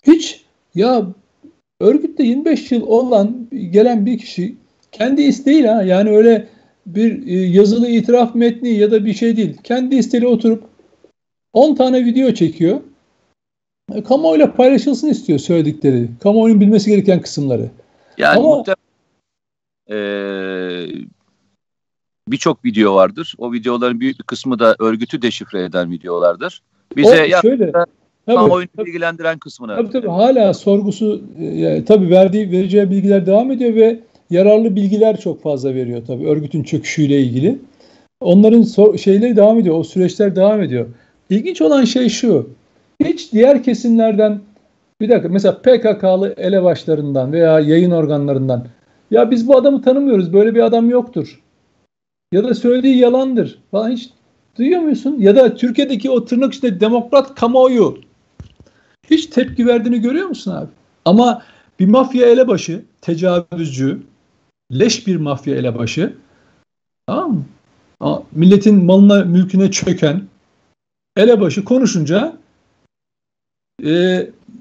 Hiç 0.02 0.44
ya 0.74 1.06
örgütte 1.80 2.22
25 2.22 2.72
yıl 2.72 2.82
olan 2.86 3.48
gelen 3.70 4.06
bir 4.06 4.18
kişi 4.18 4.54
kendi 4.92 5.22
isteğiyle 5.22 5.70
ha 5.70 5.82
yani 5.82 6.16
öyle 6.16 6.48
bir 6.86 7.26
e, 7.26 7.46
yazılı 7.46 7.88
itiraf 7.88 8.34
metni 8.34 8.68
ya 8.70 8.90
da 8.90 9.04
bir 9.04 9.14
şey 9.14 9.36
değil. 9.36 9.56
Kendi 9.64 9.96
isteğiyle 9.96 10.26
oturup 10.28 10.64
10 11.52 11.74
tane 11.74 12.04
video 12.04 12.34
çekiyor. 12.34 12.80
E, 13.94 14.02
kamuoyuyla 14.02 14.52
paylaşılsın 14.52 15.08
istiyor 15.08 15.38
söyledikleri. 15.38 16.08
Kamuoyunun 16.22 16.60
bilmesi 16.60 16.90
gereken 16.90 17.20
kısımları. 17.20 17.70
Yani 18.18 18.38
Ama, 18.38 18.56
muhtemelen 18.56 18.84
e, 19.90 19.98
birçok 22.28 22.64
video 22.64 22.94
vardır. 22.94 23.34
O 23.38 23.52
videoların 23.52 24.00
büyük 24.00 24.18
bir 24.18 24.24
kısmı 24.24 24.58
da 24.58 24.76
örgütü 24.78 25.22
deşifre 25.22 25.64
eden 25.64 25.90
videolardır. 25.90 26.62
Bize 26.96 27.36
o, 27.38 27.40
şöyle, 27.40 27.72
kamuoyunu 28.26 28.68
ilgilendiren 28.86 29.38
kısmını. 29.38 29.76
Tabii 29.76 29.90
tabii 29.90 30.08
hala 30.08 30.54
sorgusu 30.54 31.22
e, 31.40 31.84
tabii 31.84 32.10
verdiği 32.10 32.50
vereceği 32.50 32.90
bilgiler 32.90 33.26
devam 33.26 33.52
ediyor 33.52 33.74
ve 33.74 33.98
yararlı 34.30 34.76
bilgiler 34.76 35.20
çok 35.20 35.42
fazla 35.42 35.74
veriyor 35.74 36.02
tabii 36.06 36.26
örgütün 36.26 36.62
çöküşüyle 36.62 37.20
ilgili. 37.20 37.58
Onların 38.20 38.62
so- 38.62 38.98
şeyleri 38.98 39.36
devam 39.36 39.58
ediyor. 39.58 39.78
O 39.78 39.84
süreçler 39.84 40.36
devam 40.36 40.62
ediyor. 40.62 40.86
İlginç 41.30 41.62
olan 41.62 41.84
şey 41.84 42.08
şu. 42.08 42.50
Hiç 43.04 43.32
diğer 43.32 43.62
kesimlerden 43.62 44.40
bir 45.00 45.08
dakika 45.08 45.28
mesela 45.28 45.58
PKK'lı 45.58 46.34
elebaşlarından 46.36 47.32
veya 47.32 47.60
yayın 47.60 47.90
organlarından 47.90 48.66
ya 49.10 49.30
biz 49.30 49.48
bu 49.48 49.56
adamı 49.56 49.82
tanımıyoruz. 49.82 50.32
Böyle 50.32 50.54
bir 50.54 50.60
adam 50.60 50.90
yoktur. 50.90 51.40
Ya 52.32 52.44
da 52.44 52.54
söylediği 52.54 52.96
yalandır 52.96 53.58
falan 53.70 53.90
hiç 53.90 54.10
duyuyor 54.58 54.80
musun? 54.80 55.16
Ya 55.18 55.36
da 55.36 55.54
Türkiye'deki 55.54 56.10
o 56.10 56.24
tırnak 56.24 56.54
içinde 56.54 56.80
demokrat 56.80 57.34
kamuoyu 57.34 57.98
hiç 59.10 59.26
tepki 59.26 59.66
verdiğini 59.66 60.00
görüyor 60.00 60.26
musun 60.28 60.52
abi? 60.52 60.68
Ama 61.04 61.42
bir 61.80 61.86
mafya 61.86 62.26
elebaşı, 62.26 62.82
tecavüzcü, 63.00 64.02
leş 64.72 65.06
bir 65.06 65.16
mafya 65.16 65.54
elebaşı 65.56 66.14
tamam 67.06 67.32
mı? 67.32 67.44
Milletin 68.32 68.84
malına, 68.84 69.24
mülküne 69.24 69.70
çöken 69.70 70.22
elebaşı 71.16 71.64
konuşunca 71.64 72.36
e, 73.84 73.90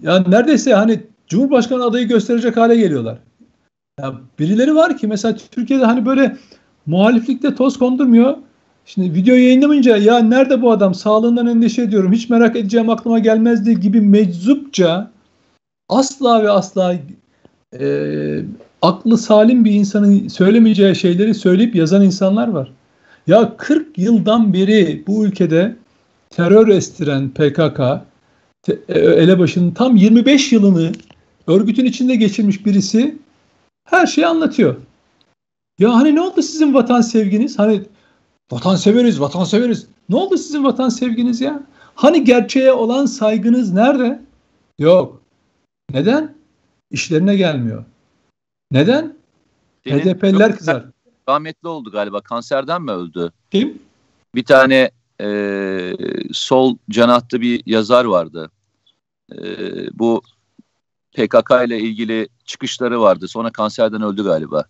yani 0.02 0.32
neredeyse 0.32 0.74
hani 0.74 1.04
Cumhurbaşkanı 1.28 1.84
adayı 1.84 2.08
gösterecek 2.08 2.58
hale 2.58 2.76
geliyorlar. 2.76 3.18
Ya 4.00 4.14
birileri 4.40 4.76
var 4.76 4.98
ki 4.98 5.08
mesela 5.08 5.38
Türkiye'de 5.52 5.86
hani 5.86 6.06
böyle 6.06 6.38
muhaliflikte 6.86 7.56
toz 7.56 7.80
kondurmuyor. 7.80 8.38
Şimdi 8.86 9.14
video 9.14 9.36
yayınlamayınca 9.36 9.98
ya 9.98 10.20
nerede 10.20 10.62
bu 10.62 10.72
adam 10.72 10.94
sağlığından 10.94 11.48
endişe 11.48 11.82
ediyorum 11.82 12.14
hiç 12.14 12.30
merak 12.30 12.56
edeceğim 12.56 12.90
aklıma 12.90 13.20
gelmezdi 13.20 13.80
gibi 13.80 14.02
meczupça 14.02 15.12
asla 15.90 16.44
ve 16.44 16.50
asla 16.50 16.96
e, 17.80 18.42
aklı 18.82 19.18
salim 19.18 19.66
bir 19.66 19.72
insanın 19.72 20.28
söylemeyeceği 20.28 20.96
şeyleri 20.96 21.34
söyleyip 21.34 21.76
yazan 21.76 22.04
insanlar 22.04 22.48
var. 22.48 22.72
Ya 23.28 23.58
40 23.58 23.98
yıldan 23.98 24.54
beri 24.54 25.04
bu 25.08 25.26
ülkede 25.26 25.76
terör 26.30 26.68
estiren 26.68 27.30
PKK 27.30 27.80
e, 28.90 29.00
elebaşının 29.00 29.72
tam 29.72 29.96
25 29.96 30.52
yılını 30.52 30.92
örgütün 31.48 31.86
içinde 31.86 32.16
geçirmiş 32.16 32.66
birisi 32.66 33.18
her 33.86 34.08
şeyi 34.08 34.28
anlatıyor. 34.28 34.76
Ya 35.80 35.96
hani 35.96 36.16
ne 36.16 36.22
oldu 36.22 36.42
sizin 36.42 36.74
vatan 36.74 37.02
sevginiz? 37.02 37.60
Hani 37.60 37.82
vatan 38.52 38.76
severiz, 38.76 39.22
vatan 39.22 39.44
severiz. 39.44 39.88
Ne 40.10 40.16
oldu 40.16 40.38
sizin 40.38 40.64
vatan 40.64 40.90
sevginiz 40.90 41.42
ya? 41.42 41.64
Hani 41.96 42.24
gerçeğe 42.24 42.74
olan 42.74 43.06
saygınız 43.06 43.74
nerede? 43.74 44.22
Yok. 44.80 45.22
Neden? 45.92 46.36
İşlerine 46.92 47.36
gelmiyor. 47.36 47.86
Neden? 48.72 49.16
Senin 49.84 50.00
HDP'liler 50.00 50.58
kızar. 50.58 50.86
Rahmetli 51.30 51.68
oldu 51.68 51.92
galiba. 51.92 52.22
Kanserden 52.22 52.82
mi 52.82 52.92
öldü? 52.92 53.32
Kim? 53.52 53.80
Bir 54.36 54.46
tane 54.46 54.92
e, 55.22 55.94
sol 56.32 56.78
canahtı 56.90 57.42
bir 57.42 57.64
yazar 57.66 58.06
vardı. 58.06 58.52
E, 59.32 59.38
bu 60.00 60.22
PKK 61.14 61.52
ile 61.66 61.80
ilgili 61.80 62.28
çıkışları 62.46 63.02
vardı. 63.02 63.28
Sonra 63.28 63.52
kanserden 63.52 64.02
öldü 64.02 64.24
galiba. 64.24 64.66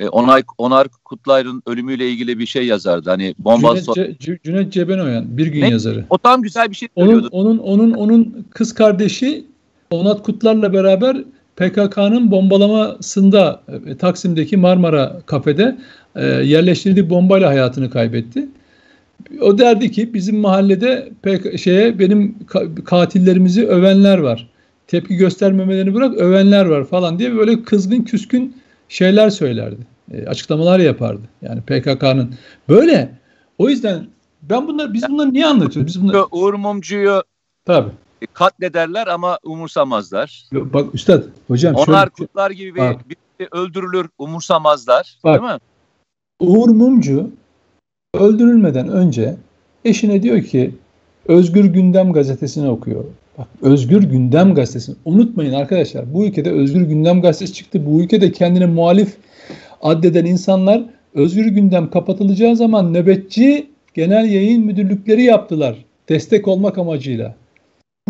E, 0.00 0.08
Onay, 0.08 0.42
Onar 0.58 0.88
Kutlay'ın 1.04 1.62
ölümüyle 1.66 2.10
ilgili 2.10 2.38
bir 2.38 2.46
şey 2.46 2.66
yazardı. 2.66 3.10
Hani 3.10 3.34
bomba 3.38 3.76
Cüneyt, 3.76 4.20
Ce, 4.20 4.38
Cüneyt 4.44 4.72
Cebenoyan 4.72 5.38
bir 5.38 5.46
gün 5.46 5.60
ne? 5.60 5.70
yazarı. 5.70 6.04
O 6.10 6.18
tam 6.18 6.42
güzel 6.42 6.70
bir 6.70 6.76
şey 6.76 6.88
söylüyordu. 6.98 7.28
Onun, 7.30 7.58
onun, 7.58 7.88
onun, 7.88 7.92
onun 7.92 8.46
kız 8.50 8.74
kardeşi 8.74 9.44
Onat 9.90 10.22
Kutlar'la 10.22 10.72
beraber 10.72 11.16
PKK'nın 11.56 12.30
bombalamasında 12.30 13.62
e, 13.86 13.96
Taksim'deki 13.96 14.56
Marmara 14.56 15.20
kafede 15.26 15.76
e, 16.16 16.26
yerleştirdiği 16.26 17.10
bombayla 17.10 17.48
hayatını 17.48 17.90
kaybetti. 17.90 18.48
O 19.40 19.58
derdi 19.58 19.90
ki 19.90 20.14
bizim 20.14 20.38
mahallede 20.38 21.12
PK, 21.22 21.58
şeye 21.58 21.98
benim 21.98 22.34
katillerimizi 22.84 23.66
övenler 23.66 24.18
var. 24.18 24.48
Tepki 24.86 25.16
göstermemelerini 25.16 25.94
bırak 25.94 26.14
övenler 26.14 26.66
var 26.66 26.84
falan 26.84 27.18
diye 27.18 27.36
böyle 27.36 27.62
kızgın 27.62 28.02
küskün 28.02 28.56
şeyler 28.88 29.30
söylerdi. 29.30 29.80
E, 30.12 30.26
açıklamalar 30.26 30.78
yapardı. 30.78 31.22
Yani 31.42 31.60
PKK'nın 31.60 32.34
böyle. 32.68 33.10
O 33.58 33.68
yüzden 33.68 34.06
ben 34.42 34.68
bunlar 34.68 34.92
biz 34.94 35.08
bunları 35.08 35.32
niye 35.32 35.46
anlatıyoruz? 35.46 35.94
Biz 35.94 36.02
bunları 36.02 36.26
Uğur 36.30 36.54
Mumcu'yu 36.54 37.22
Tabii. 37.64 37.90
katlederler 38.32 39.06
ama 39.06 39.38
umursamazlar. 39.44 40.44
Bak 40.52 40.94
üstad 40.94 41.22
hocam 41.48 41.74
Onlar 41.74 41.86
şöyle, 41.86 42.10
kutlar 42.10 42.50
gibi 42.50 42.74
bir, 42.74 43.16
bir 43.40 43.48
öldürülür 43.52 44.08
umursamazlar. 44.18 45.18
Bak, 45.24 45.42
değil 45.42 45.52
mi? 45.52 45.58
Uğur 46.40 46.68
Mumcu 46.68 47.30
öldürülmeden 48.14 48.88
önce 48.88 49.36
eşine 49.84 50.22
diyor 50.22 50.42
ki 50.42 50.74
Özgür 51.28 51.64
Gündem 51.64 52.12
gazetesini 52.12 52.68
okuyor. 52.68 53.04
Bak 53.38 53.48
Özgür 53.62 54.02
Gündem 54.02 54.54
gazetesi. 54.54 54.92
Unutmayın 55.04 55.52
arkadaşlar 55.52 56.14
bu 56.14 56.24
ülkede 56.26 56.50
Özgür 56.50 56.80
Gündem 56.80 57.22
gazetesi 57.22 57.52
çıktı. 57.52 57.86
Bu 57.86 58.02
ülkede 58.02 58.32
kendine 58.32 58.66
muhalif 58.66 59.16
addeden 59.82 60.24
insanlar 60.24 60.82
Özgür 61.14 61.46
Gündem 61.46 61.90
kapatılacağı 61.90 62.56
zaman 62.56 62.94
nöbetçi 62.94 63.66
genel 63.94 64.30
yayın 64.30 64.66
müdürlükleri 64.66 65.22
yaptılar. 65.22 65.84
Destek 66.08 66.48
olmak 66.48 66.78
amacıyla. 66.78 67.34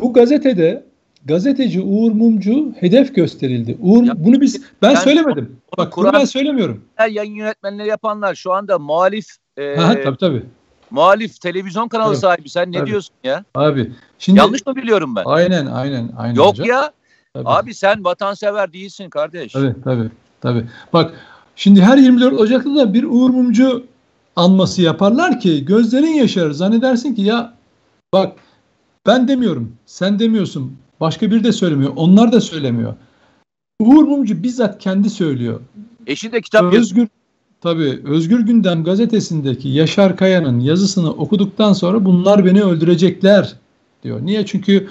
Bu 0.03 0.13
gazetede 0.13 0.83
gazeteci 1.25 1.81
Uğur 1.81 2.13
Mumcu 2.13 2.73
hedef 2.81 3.15
gösterildi. 3.15 3.77
Uğur 3.81 4.05
ya, 4.05 4.25
bunu 4.25 4.41
biz 4.41 4.63
ben 4.83 4.91
yani, 4.91 4.99
söylemedim. 4.99 5.57
Bak 5.79 5.93
Kur'an, 5.93 6.13
bunu 6.13 6.21
ben 6.21 6.25
söylemiyorum. 6.25 6.85
Yayın 7.11 7.35
yönetmenleri 7.35 7.89
yapanlar 7.89 8.35
şu 8.35 8.53
anda 8.53 8.79
muhalif 8.79 9.27
e, 9.57 9.77
ha, 9.77 9.95
tabii 10.05 10.17
tabii. 10.17 10.43
Muhalif 10.91 11.41
televizyon 11.41 11.89
kanalı 11.89 12.13
tabii, 12.13 12.21
sahibi. 12.21 12.49
Sen 12.49 12.73
ne 12.73 12.79
tabii. 12.79 12.91
diyorsun 12.91 13.15
ya? 13.25 13.45
Abi 13.55 13.93
şimdi 14.19 14.39
yanlış 14.39 14.67
mı 14.67 14.77
biliyorum 14.77 15.17
ben? 15.17 15.23
Aynen 15.27 15.67
aynen 15.67 16.11
aynen. 16.17 16.35
Yok 16.35 16.49
hocam. 16.49 16.67
ya. 16.67 16.93
Tabii. 17.35 17.49
Abi 17.49 17.75
sen 17.75 18.05
vatansever 18.05 18.73
değilsin 18.73 19.11
kardeş. 19.11 19.53
Tabii 19.53 19.75
tabii. 19.85 20.11
Tabii. 20.41 20.65
Bak 20.93 21.15
şimdi 21.57 21.83
her 21.83 21.99
24 21.99 22.41
Ocak'ta 22.41 22.75
da 22.75 22.95
bir 22.95 23.05
Uğur 23.05 23.31
Mumcu 23.31 23.87
anması 24.37 24.83
yaparlar 24.83 25.41
ki 25.41 25.65
gözlerin 25.65 26.15
yaşarır. 26.15 26.53
Zannedersin 26.53 27.15
ki 27.15 27.23
ya 27.23 27.55
bak 28.13 28.37
ben 29.07 29.29
demiyorum, 29.29 29.77
sen 29.87 30.19
demiyorsun, 30.19 30.79
başka 31.01 31.31
biri 31.31 31.45
de 31.45 31.53
söylemiyor, 31.53 31.93
onlar 31.97 32.33
da 32.33 32.41
söylemiyor. 32.41 32.95
Uğur 33.81 34.05
Mumcu 34.05 34.43
bizzat 34.43 34.79
kendi 34.79 35.11
söylüyor. 35.11 35.61
Eşi 36.07 36.33
de 36.33 36.41
kitap 36.41 36.75
Özgür 36.75 37.09
Tabii 37.61 38.01
Özgür 38.05 38.41
Gündem 38.41 38.85
gazetesindeki 38.85 39.69
Yaşar 39.69 40.17
Kaya'nın 40.17 40.61
yazısını 40.61 41.11
okuduktan 41.11 41.73
sonra 41.73 42.05
bunlar 42.05 42.45
beni 42.45 42.63
öldürecekler 42.63 43.57
diyor. 44.03 44.21
Niye? 44.23 44.47
Çünkü 44.47 44.89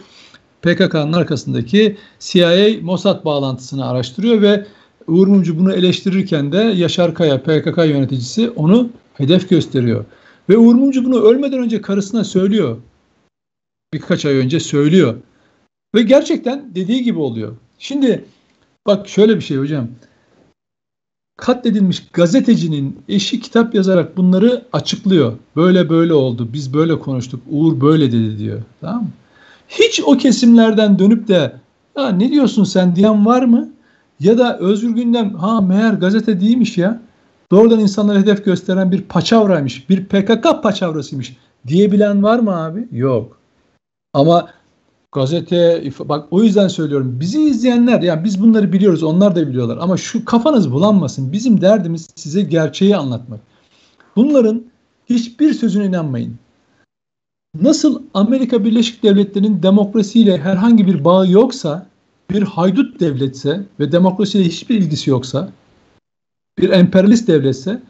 PKK'nın 0.61 1.13
arkasındaki 1.13 1.97
CIA 2.19 2.67
Mossad 2.81 3.25
bağlantısını 3.25 3.89
araştırıyor 3.89 4.41
ve 4.41 4.65
Uğur 5.07 5.27
Mumcu 5.27 5.59
bunu 5.59 5.73
eleştirirken 5.73 6.51
de 6.51 6.57
Yaşar 6.57 7.13
Kaya 7.13 7.43
PKK 7.43 7.77
yöneticisi 7.77 8.49
onu 8.49 8.89
hedef 9.13 9.49
gösteriyor. 9.49 10.05
Ve 10.49 10.57
Uğur 10.57 10.75
Mumcu 10.75 11.05
bunu 11.05 11.21
ölmeden 11.21 11.59
önce 11.59 11.81
karısına 11.81 12.23
söylüyor. 12.23 12.77
Birkaç 13.93 14.25
ay 14.25 14.37
önce 14.37 14.59
söylüyor. 14.59 15.15
Ve 15.95 16.01
gerçekten 16.01 16.75
dediği 16.75 17.03
gibi 17.03 17.19
oluyor. 17.19 17.55
Şimdi 17.79 18.25
bak 18.87 19.09
şöyle 19.09 19.35
bir 19.35 19.41
şey 19.41 19.57
hocam. 19.57 19.87
Katledilmiş 21.37 22.07
gazetecinin 22.13 22.99
eşi 23.09 23.39
kitap 23.39 23.75
yazarak 23.75 24.17
bunları 24.17 24.65
açıklıyor. 24.73 25.33
Böyle 25.55 25.89
böyle 25.89 26.13
oldu. 26.13 26.49
Biz 26.53 26.73
böyle 26.73 26.99
konuştuk. 26.99 27.41
Uğur 27.49 27.81
böyle 27.81 28.11
dedi 28.11 28.37
diyor. 28.37 28.61
Tamam 28.81 29.01
mı? 29.01 29.09
Hiç 29.67 30.01
o 30.05 30.17
kesimlerden 30.17 30.99
dönüp 30.99 31.27
de 31.27 31.55
ya 31.97 32.09
ne 32.09 32.31
diyorsun 32.31 32.63
sen 32.63 32.95
diyen 32.95 33.25
var 33.25 33.43
mı? 33.43 33.69
Ya 34.19 34.37
da 34.37 34.59
Özgür 34.59 34.89
Gündem 34.89 35.33
ha 35.33 35.61
meğer 35.61 35.93
gazete 35.93 36.41
değilmiş 36.41 36.77
ya. 36.77 37.01
Doğrudan 37.51 37.79
insanlara 37.79 38.19
hedef 38.19 38.45
gösteren 38.45 38.91
bir 38.91 39.01
paçavraymış. 39.01 39.89
Bir 39.89 40.05
PKK 40.05 40.63
paçavrasıymış 40.63 41.37
diyebilen 41.67 42.23
var 42.23 42.39
mı 42.39 42.63
abi? 42.63 42.87
Yok. 42.91 43.37
Ama 44.13 44.49
gazete 45.15 45.83
bak 45.99 46.27
o 46.31 46.43
yüzden 46.43 46.67
söylüyorum. 46.67 47.17
Bizi 47.19 47.41
izleyenler 47.41 48.01
yani 48.01 48.23
biz 48.23 48.41
bunları 48.41 48.73
biliyoruz. 48.73 49.03
Onlar 49.03 49.35
da 49.35 49.47
biliyorlar. 49.47 49.77
Ama 49.81 49.97
şu 49.97 50.25
kafanız 50.25 50.71
bulanmasın. 50.71 51.31
Bizim 51.31 51.61
derdimiz 51.61 52.09
size 52.15 52.41
gerçeği 52.41 52.97
anlatmak. 52.97 53.39
Bunların 54.15 54.63
hiçbir 55.09 55.53
sözüne 55.53 55.85
inanmayın. 55.85 56.35
Nasıl 57.61 58.01
Amerika 58.13 58.65
Birleşik 58.65 59.03
Devletleri'nin 59.03 59.63
demokrasiyle 59.63 60.37
herhangi 60.37 60.87
bir 60.87 61.05
bağı 61.05 61.31
yoksa, 61.31 61.87
bir 62.31 62.41
haydut 62.43 62.99
devletse 62.99 63.61
ve 63.79 63.91
demokrasiyle 63.91 64.45
hiçbir 64.45 64.75
ilgisi 64.75 65.09
yoksa, 65.09 65.49
bir 66.59 66.69
emperyalist 66.69 67.27
devletse, 67.27 67.81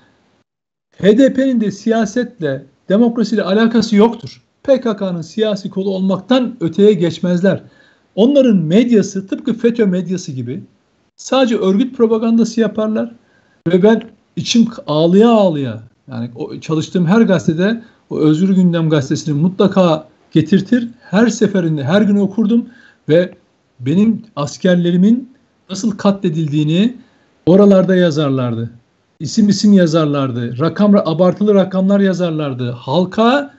HDP'nin 1.01 1.61
de 1.61 1.71
siyasetle, 1.71 2.65
demokrasiyle 2.89 3.43
alakası 3.43 3.95
yoktur. 3.95 4.44
PKK'nın 4.65 5.21
siyasi 5.21 5.69
kolu 5.69 5.89
olmaktan 5.89 6.55
öteye 6.59 6.93
geçmezler. 6.93 7.63
Onların 8.15 8.57
medyası 8.57 9.27
tıpkı 9.27 9.53
FETÖ 9.53 9.85
medyası 9.85 10.31
gibi 10.31 10.63
sadece 11.15 11.57
örgüt 11.57 11.97
propagandası 11.97 12.61
yaparlar 12.61 13.11
ve 13.67 13.83
ben 13.83 14.01
içim 14.35 14.67
ağlıya 14.87 15.29
ağlıya 15.29 15.83
yani 16.11 16.29
o 16.35 16.59
çalıştığım 16.59 17.05
her 17.05 17.21
gazetede 17.21 17.83
o 18.09 18.19
Özgür 18.19 18.49
Gündem 18.49 18.89
gazetesini 18.89 19.41
mutlaka 19.41 20.07
getirtir. 20.31 20.87
Her 21.01 21.27
seferinde 21.27 21.83
her 21.83 22.01
gün 22.01 22.15
okurdum 22.15 22.65
ve 23.09 23.35
benim 23.79 24.23
askerlerimin 24.35 25.29
nasıl 25.69 25.91
katledildiğini 25.91 26.95
oralarda 27.45 27.95
yazarlardı. 27.95 28.69
İsim 29.19 29.49
isim 29.49 29.73
yazarlardı. 29.73 30.59
Rakam 30.59 30.95
abartılı 30.95 31.55
rakamlar 31.55 31.99
yazarlardı. 31.99 32.71
Halka 32.71 33.54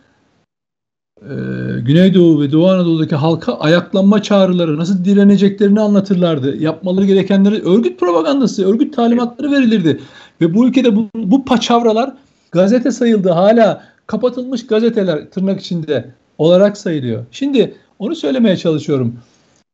e, 1.22 1.34
Güneydoğu 1.80 2.42
ve 2.42 2.52
Doğu 2.52 2.68
Anadolu'daki 2.68 3.16
halka 3.16 3.54
ayaklanma 3.54 4.22
çağrıları 4.22 4.78
nasıl 4.78 5.04
direneceklerini 5.04 5.80
anlatırlardı. 5.80 6.56
Yapmaları 6.56 7.06
gerekenleri 7.06 7.62
örgüt 7.62 8.00
propagandası, 8.00 8.68
örgüt 8.68 8.96
talimatları 8.96 9.52
verilirdi. 9.52 10.00
Ve 10.40 10.54
bu 10.54 10.68
ülkede 10.68 10.96
bu, 10.96 11.08
bu 11.14 11.44
paçavralar 11.44 12.12
gazete 12.52 12.90
sayıldı. 12.90 13.30
Hala 13.30 13.84
kapatılmış 14.06 14.66
gazeteler 14.66 15.30
tırnak 15.30 15.60
içinde 15.60 16.10
olarak 16.38 16.78
sayılıyor. 16.78 17.24
Şimdi 17.30 17.74
onu 17.98 18.16
söylemeye 18.16 18.56
çalışıyorum. 18.56 19.18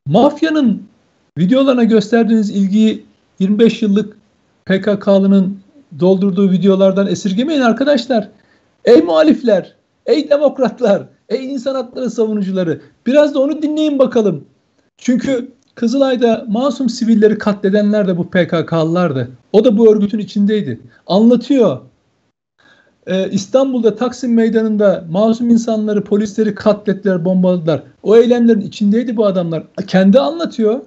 Mafyanın 0.07 0.83
videolarına 1.37 1.83
gösterdiğiniz 1.83 2.49
ilgiyi 2.49 3.05
25 3.39 3.81
yıllık 3.81 4.17
PKK'lının 4.65 5.59
doldurduğu 5.99 6.51
videolardan 6.51 7.07
esirgemeyin 7.07 7.61
arkadaşlar. 7.61 8.29
Ey 8.85 9.01
muhalifler, 9.01 9.73
ey 10.05 10.29
demokratlar, 10.29 11.03
ey 11.29 11.53
insan 11.53 11.75
hakları 11.75 12.09
savunucuları 12.09 12.81
biraz 13.05 13.33
da 13.33 13.39
onu 13.39 13.61
dinleyin 13.61 13.99
bakalım. 13.99 14.45
Çünkü 14.97 15.51
Kızılay'da 15.75 16.45
masum 16.47 16.89
sivilleri 16.89 17.37
katledenler 17.37 18.07
de 18.07 18.17
bu 18.17 18.29
PKK'lılardı. 18.29 19.31
O 19.53 19.65
da 19.65 19.77
bu 19.77 19.93
örgütün 19.93 20.19
içindeydi. 20.19 20.79
Anlatıyor 21.07 21.79
e, 23.07 23.29
İstanbul'da 23.29 23.95
Taksim 23.95 24.33
Meydanı'nda 24.33 25.05
masum 25.09 25.49
insanları, 25.49 26.03
polisleri 26.03 26.55
katlettiler, 26.55 27.25
bombaladılar. 27.25 27.83
O 28.03 28.17
eylemlerin 28.17 28.61
içindeydi 28.61 29.17
bu 29.17 29.25
adamlar. 29.25 29.63
Kendi 29.87 30.19
anlatıyor. 30.19 30.81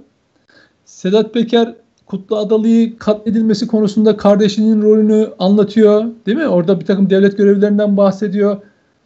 Sedat 0.84 1.34
Peker 1.34 1.74
Kutlu 2.06 2.36
Adalı'yı 2.36 2.98
katledilmesi 2.98 3.66
konusunda 3.66 4.16
kardeşinin 4.16 4.82
rolünü 4.82 5.28
anlatıyor. 5.38 6.04
Değil 6.26 6.38
mi? 6.38 6.46
Orada 6.46 6.80
bir 6.80 6.86
takım 6.86 7.10
devlet 7.10 7.38
görevlilerinden 7.38 7.96
bahsediyor. 7.96 8.56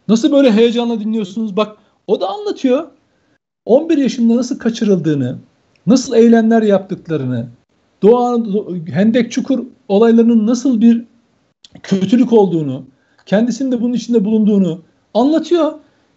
Nasıl 0.07 0.31
böyle 0.31 0.51
heyecanla 0.51 0.99
dinliyorsunuz? 0.99 1.57
Bak 1.57 1.77
o 2.07 2.21
da 2.21 2.29
anlatıyor. 2.29 2.87
11 3.65 3.97
yaşında 3.97 4.35
nasıl 4.35 4.59
kaçırıldığını, 4.59 5.37
nasıl 5.87 6.15
eylemler 6.15 6.61
yaptıklarını, 6.61 7.47
Doğu 8.01 8.77
Hendek 8.87 9.31
Çukur 9.31 9.63
olaylarının 9.87 10.47
nasıl 10.47 10.81
bir 10.81 11.03
kötülük 11.83 12.33
olduğunu, 12.33 12.85
kendisinin 13.25 13.71
de 13.71 13.81
bunun 13.81 13.93
içinde 13.93 14.25
bulunduğunu 14.25 14.81
anlatıyor. 15.13 15.73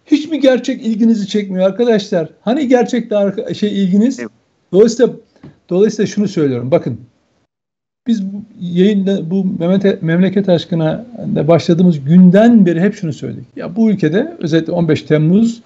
Hiç 0.07 0.29
mi 0.29 0.41
gerçek 0.41 0.87
ilginizi 0.87 1.29
çekmiyor 1.29 1.67
arkadaşlar? 1.67 2.29
Hani 2.41 2.69
gerçekte 2.69 3.55
şey 3.55 3.85
ilginiz? 3.85 4.21
Dolayısıyla 4.73 5.13
dolayısıyla 5.71 6.07
şunu 6.07 6.29
söylüyorum. 6.29 6.71
Bakın 6.71 7.01
biz 8.07 8.33
bu 8.33 8.43
yayında 8.61 9.31
bu 9.31 9.45
memleket, 9.59 10.03
memleket 10.03 10.49
aşkına 10.49 11.05
başladığımız 11.27 12.05
günden 12.05 12.67
beri 12.67 12.81
hep 12.81 12.95
şunu 12.95 13.13
söyledik. 13.13 13.47
Ya 13.57 13.77
bu 13.77 13.91
ülkede 13.91 14.37
özellikle 14.39 14.73
15 14.73 15.03
Temmuz 15.03 15.63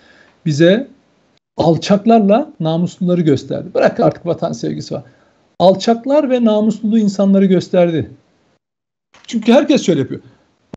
bize 0.46 0.88
alçaklarla 1.56 2.50
namusluları 2.60 3.20
gösterdi. 3.20 3.68
Bırak 3.74 4.00
artık 4.00 4.26
vatan 4.26 4.52
sevgisi 4.52 4.94
var. 4.94 5.02
Alçaklar 5.58 6.30
ve 6.30 6.44
namusluluğu 6.44 6.98
insanları 6.98 7.46
gösterdi. 7.46 8.10
Çünkü 9.26 9.52
herkes 9.52 9.82
şöyle 9.82 10.00
yapıyor. 10.00 10.20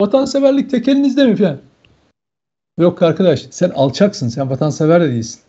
Vatanseverlik 0.01 0.69
tek 0.69 0.87
elinizde 0.87 1.27
mi 1.27 1.35
falan? 1.35 1.57
Yok 2.79 3.01
arkadaş 3.01 3.45
sen 3.49 3.69
alçaksın. 3.69 4.27
Sen 4.27 4.49
vatansever 4.49 5.01
de 5.01 5.09
değilsin. 5.09 5.41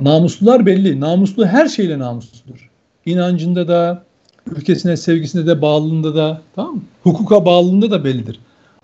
Namuslular 0.00 0.66
belli. 0.66 1.00
Namuslu 1.00 1.46
her 1.46 1.68
şeyle 1.68 1.98
namusludur. 1.98 2.70
İnancında 3.06 3.68
da, 3.68 4.04
ülkesine 4.56 4.96
sevgisinde 4.96 5.46
de, 5.46 5.62
bağlılığında 5.62 6.14
da, 6.14 6.42
tamam 6.54 6.74
mı? 6.74 6.82
Hukuka 7.02 7.44
bağlılığında 7.44 7.90
da 7.90 8.04
bellidir. 8.04 8.40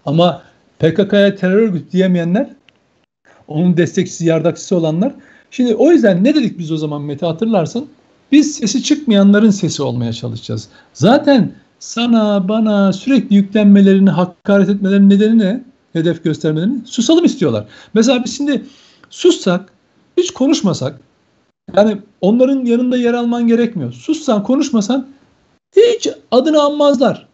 Ama 0.06 0.42
PKK'ya 0.78 1.36
terör 1.36 1.56
örgütü 1.56 1.92
diyemeyenler, 1.92 2.48
onun 3.48 3.76
destekçisi, 3.76 4.26
yardakçısı 4.26 4.76
olanlar. 4.76 5.12
Şimdi 5.50 5.74
o 5.74 5.90
yüzden 5.90 6.24
ne 6.24 6.34
dedik 6.34 6.58
biz 6.58 6.72
o 6.72 6.76
zaman 6.76 7.02
Mete 7.02 7.26
hatırlarsın? 7.26 7.86
Biz 8.32 8.54
sesi 8.54 8.82
çıkmayanların 8.82 9.50
sesi 9.50 9.82
olmaya 9.82 10.12
çalışacağız. 10.12 10.68
Zaten 10.92 11.52
sana 11.78 12.48
bana 12.48 12.92
sürekli 12.92 13.36
yüklenmelerini, 13.36 14.10
hakaret 14.10 14.68
etmelerinin 14.68 15.10
nedeni 15.10 15.38
ne? 15.38 15.64
Hedef 15.92 16.24
göstermelerini. 16.24 16.78
Susalım 16.86 17.24
istiyorlar. 17.24 17.64
Mesela 17.94 18.24
biz 18.24 18.36
şimdi 18.36 18.64
sussak, 19.10 19.72
hiç 20.16 20.30
konuşmasak, 20.30 21.00
yani 21.76 21.96
onların 22.20 22.64
yanında 22.64 22.96
yer 22.96 23.14
alman 23.14 23.46
gerekmiyor. 23.46 23.92
Sussan, 23.92 24.42
konuşmasan 24.42 25.06
hiç 25.76 26.08
adını 26.30 26.62
anmazlar. 26.62 27.28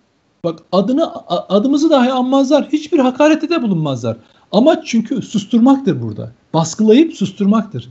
Bak 0.45 0.59
adını 0.73 1.13
adımızı 1.29 1.91
dahi 1.91 2.13
anmazlar. 2.13 2.69
Hiçbir 2.73 2.99
hakarette 2.99 3.49
de 3.49 3.63
bulunmazlar. 3.63 4.17
Ama 4.53 4.83
çünkü 4.85 5.23
susturmaktır 5.23 6.03
burada. 6.03 6.33
Baskılayıp 6.55 7.15
susturmaktır. 7.15 7.89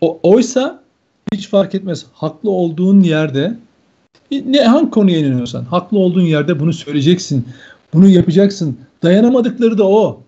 O, 0.00 0.20
oysa 0.22 0.82
hiç 1.32 1.48
fark 1.48 1.74
etmez. 1.74 2.06
Haklı 2.12 2.50
olduğun 2.50 3.00
yerde 3.00 3.58
ne 4.30 4.62
hangi 4.62 4.90
konuya 4.90 5.18
inanıyorsan 5.18 5.64
haklı 5.64 5.98
olduğun 5.98 6.22
yerde 6.22 6.60
bunu 6.60 6.72
söyleyeceksin. 6.72 7.48
Bunu 7.92 8.08
yapacaksın. 8.08 8.78
Dayanamadıkları 9.02 9.78
da 9.78 9.88
o. 9.88 10.20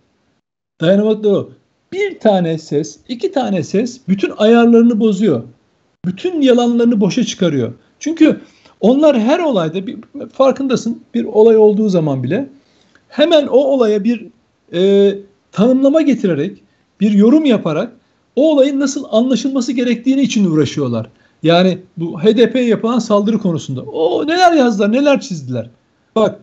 Dayanamadıkları 0.80 1.34
o. 1.34 1.50
Bir 1.92 2.18
tane 2.18 2.58
ses, 2.58 2.98
iki 3.08 3.32
tane 3.32 3.62
ses 3.62 4.00
bütün 4.08 4.32
ayarlarını 4.36 5.00
bozuyor. 5.00 5.42
Bütün 6.04 6.40
yalanlarını 6.40 7.00
boşa 7.00 7.24
çıkarıyor. 7.24 7.72
Çünkü 7.98 8.40
onlar 8.80 9.20
her 9.20 9.38
olayda 9.38 9.86
bir 9.86 9.98
farkındasın 10.32 11.02
bir 11.14 11.24
olay 11.24 11.56
olduğu 11.56 11.88
zaman 11.88 12.22
bile 12.22 12.48
hemen 13.08 13.46
o 13.46 13.56
olaya 13.56 14.04
bir 14.04 14.26
e, 14.72 15.14
tanımlama 15.52 16.02
getirerek 16.02 16.62
bir 17.00 17.10
yorum 17.10 17.44
yaparak 17.44 17.92
o 18.36 18.52
olayın 18.52 18.80
nasıl 18.80 19.04
anlaşılması 19.10 19.72
gerektiğini 19.72 20.22
için 20.22 20.44
uğraşıyorlar. 20.44 21.06
Yani 21.42 21.78
bu 21.96 22.20
HDP 22.20 22.56
yapılan 22.56 22.98
saldırı 22.98 23.38
konusunda. 23.38 23.82
O 23.82 24.26
neler 24.26 24.52
yazdılar, 24.52 24.92
neler 24.92 25.20
çizdiler. 25.20 25.70
Bak 26.16 26.40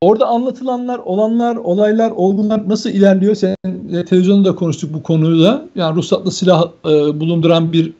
orada 0.00 0.26
anlatılanlar, 0.26 0.98
olanlar, 0.98 1.56
olaylar, 1.56 2.10
olgunlar 2.10 2.68
nasıl 2.68 2.90
ilerliyor? 2.90 3.34
Sen 3.34 3.56
e, 3.92 4.04
televizyonda 4.04 4.48
da 4.48 4.54
konuştuk 4.54 4.94
bu 4.94 5.02
konuyu 5.02 5.42
da. 5.42 5.64
Yani 5.74 5.96
ruhsatlı 5.96 6.32
silah 6.32 6.70
e, 6.84 7.20
bulunduran 7.20 7.72
bir 7.72 7.92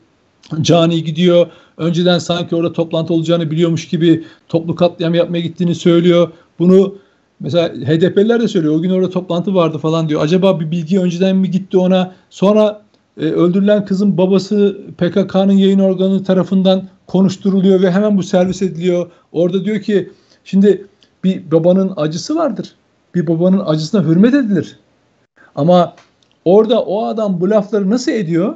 cani 0.61 1.03
gidiyor. 1.03 1.47
Önceden 1.77 2.19
sanki 2.19 2.55
orada 2.55 2.73
toplantı 2.73 3.13
olacağını 3.13 3.51
biliyormuş 3.51 3.87
gibi 3.87 4.23
toplu 4.49 4.75
katliam 4.75 5.13
yapmaya 5.13 5.39
gittiğini 5.39 5.75
söylüyor. 5.75 6.31
Bunu 6.59 6.95
mesela 7.39 7.69
HDP'liler 7.69 8.41
de 8.41 8.47
söylüyor. 8.47 8.75
O 8.75 8.81
gün 8.81 8.89
orada 8.89 9.09
toplantı 9.09 9.55
vardı 9.55 9.77
falan 9.77 10.09
diyor. 10.09 10.21
Acaba 10.21 10.59
bir 10.59 10.71
bilgi 10.71 10.99
önceden 10.99 11.35
mi 11.35 11.51
gitti 11.51 11.77
ona? 11.77 12.13
Sonra 12.29 12.81
e, 13.17 13.25
öldürülen 13.25 13.85
kızın 13.85 14.17
babası 14.17 14.77
PKK'nın 14.97 15.53
yayın 15.53 15.79
organı 15.79 16.23
tarafından 16.23 16.87
konuşturuluyor 17.07 17.81
ve 17.81 17.91
hemen 17.91 18.17
bu 18.17 18.23
servis 18.23 18.61
ediliyor. 18.61 19.11
Orada 19.31 19.65
diyor 19.65 19.81
ki 19.81 20.11
şimdi 20.43 20.87
bir 21.23 21.51
babanın 21.51 21.93
acısı 21.95 22.35
vardır. 22.35 22.75
Bir 23.15 23.27
babanın 23.27 23.61
acısına 23.65 24.03
hürmet 24.03 24.33
edilir. 24.33 24.79
Ama 25.55 25.95
orada 26.45 26.81
o 26.83 27.05
adam 27.05 27.41
bu 27.41 27.49
lafları 27.49 27.89
nasıl 27.89 28.11
ediyor? 28.11 28.55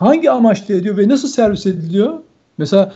Hangi 0.00 0.30
amaçla 0.30 0.74
ediyor 0.74 0.96
ve 0.96 1.08
nasıl 1.08 1.28
servis 1.28 1.66
ediliyor? 1.66 2.14
Mesela 2.58 2.92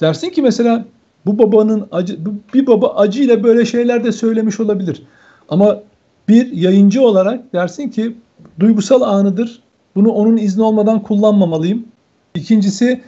dersin 0.00 0.30
ki 0.30 0.42
mesela 0.42 0.84
bu 1.26 1.38
babanın 1.38 1.88
acı 1.92 2.18
bir 2.54 2.66
baba 2.66 2.94
acıyla 2.94 3.42
böyle 3.42 3.64
şeyler 3.64 4.04
de 4.04 4.12
söylemiş 4.12 4.60
olabilir. 4.60 5.02
Ama 5.48 5.82
bir 6.28 6.52
yayıncı 6.52 7.02
olarak 7.02 7.52
dersin 7.52 7.88
ki 7.88 8.16
duygusal 8.60 9.00
anıdır. 9.02 9.62
Bunu 9.94 10.10
onun 10.10 10.36
izni 10.36 10.62
olmadan 10.62 11.02
kullanmamalıyım. 11.02 11.84
İkincisi 12.34 13.00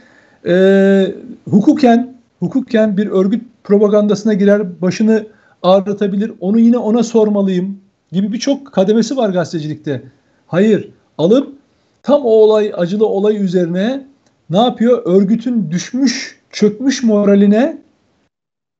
e, 0.47 1.13
hukuken 1.49 2.13
hukuken 2.39 2.97
bir 2.97 3.07
örgüt 3.07 3.43
propagandasına 3.63 4.33
girer, 4.33 4.81
başını 4.81 5.27
ağrıtabilir. 5.63 6.31
Onu 6.39 6.59
yine 6.59 6.77
ona 6.77 7.03
sormalıyım 7.03 7.77
gibi 8.11 8.33
birçok 8.33 8.71
kademesi 8.71 9.17
var 9.17 9.29
gazetecilikte. 9.29 10.03
Hayır, 10.47 10.89
alıp 11.17 11.58
tam 12.03 12.21
o 12.25 12.29
olay, 12.29 12.71
acılı 12.75 13.07
olay 13.07 13.43
üzerine 13.43 14.07
ne 14.49 14.57
yapıyor? 14.57 15.01
Örgütün 15.05 15.71
düşmüş, 15.71 16.39
çökmüş 16.51 17.03
moraline, 17.03 17.77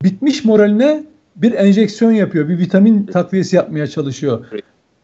bitmiş 0.02 0.44
moraline 0.44 1.04
bir 1.36 1.52
enjeksiyon 1.52 2.12
yapıyor. 2.12 2.48
Bir 2.48 2.58
vitamin 2.58 3.06
takviyesi 3.06 3.56
yapmaya 3.56 3.86
çalışıyor. 3.86 4.46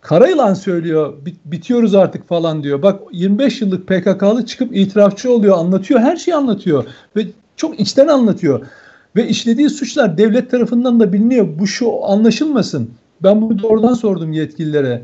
Karayılan 0.00 0.54
söylüyor 0.54 1.14
bitiyoruz 1.44 1.94
artık 1.94 2.28
falan 2.28 2.62
diyor. 2.62 2.82
Bak 2.82 3.00
25 3.12 3.60
yıllık 3.60 3.86
PKK'lı 3.86 4.46
çıkıp 4.46 4.76
itirafçı 4.76 5.32
oluyor 5.32 5.58
anlatıyor 5.58 6.00
her 6.00 6.16
şeyi 6.16 6.34
anlatıyor 6.34 6.84
ve 7.16 7.26
çok 7.56 7.80
içten 7.80 8.08
anlatıyor. 8.08 8.66
Ve 9.16 9.28
işlediği 9.28 9.70
suçlar 9.70 10.18
devlet 10.18 10.50
tarafından 10.50 11.00
da 11.00 11.12
biliniyor. 11.12 11.48
Bu 11.58 11.66
şu 11.66 12.04
anlaşılmasın. 12.04 12.90
Ben 13.22 13.42
bunu 13.42 13.62
doğrudan 13.62 13.94
sordum 13.94 14.32
yetkililere. 14.32 15.02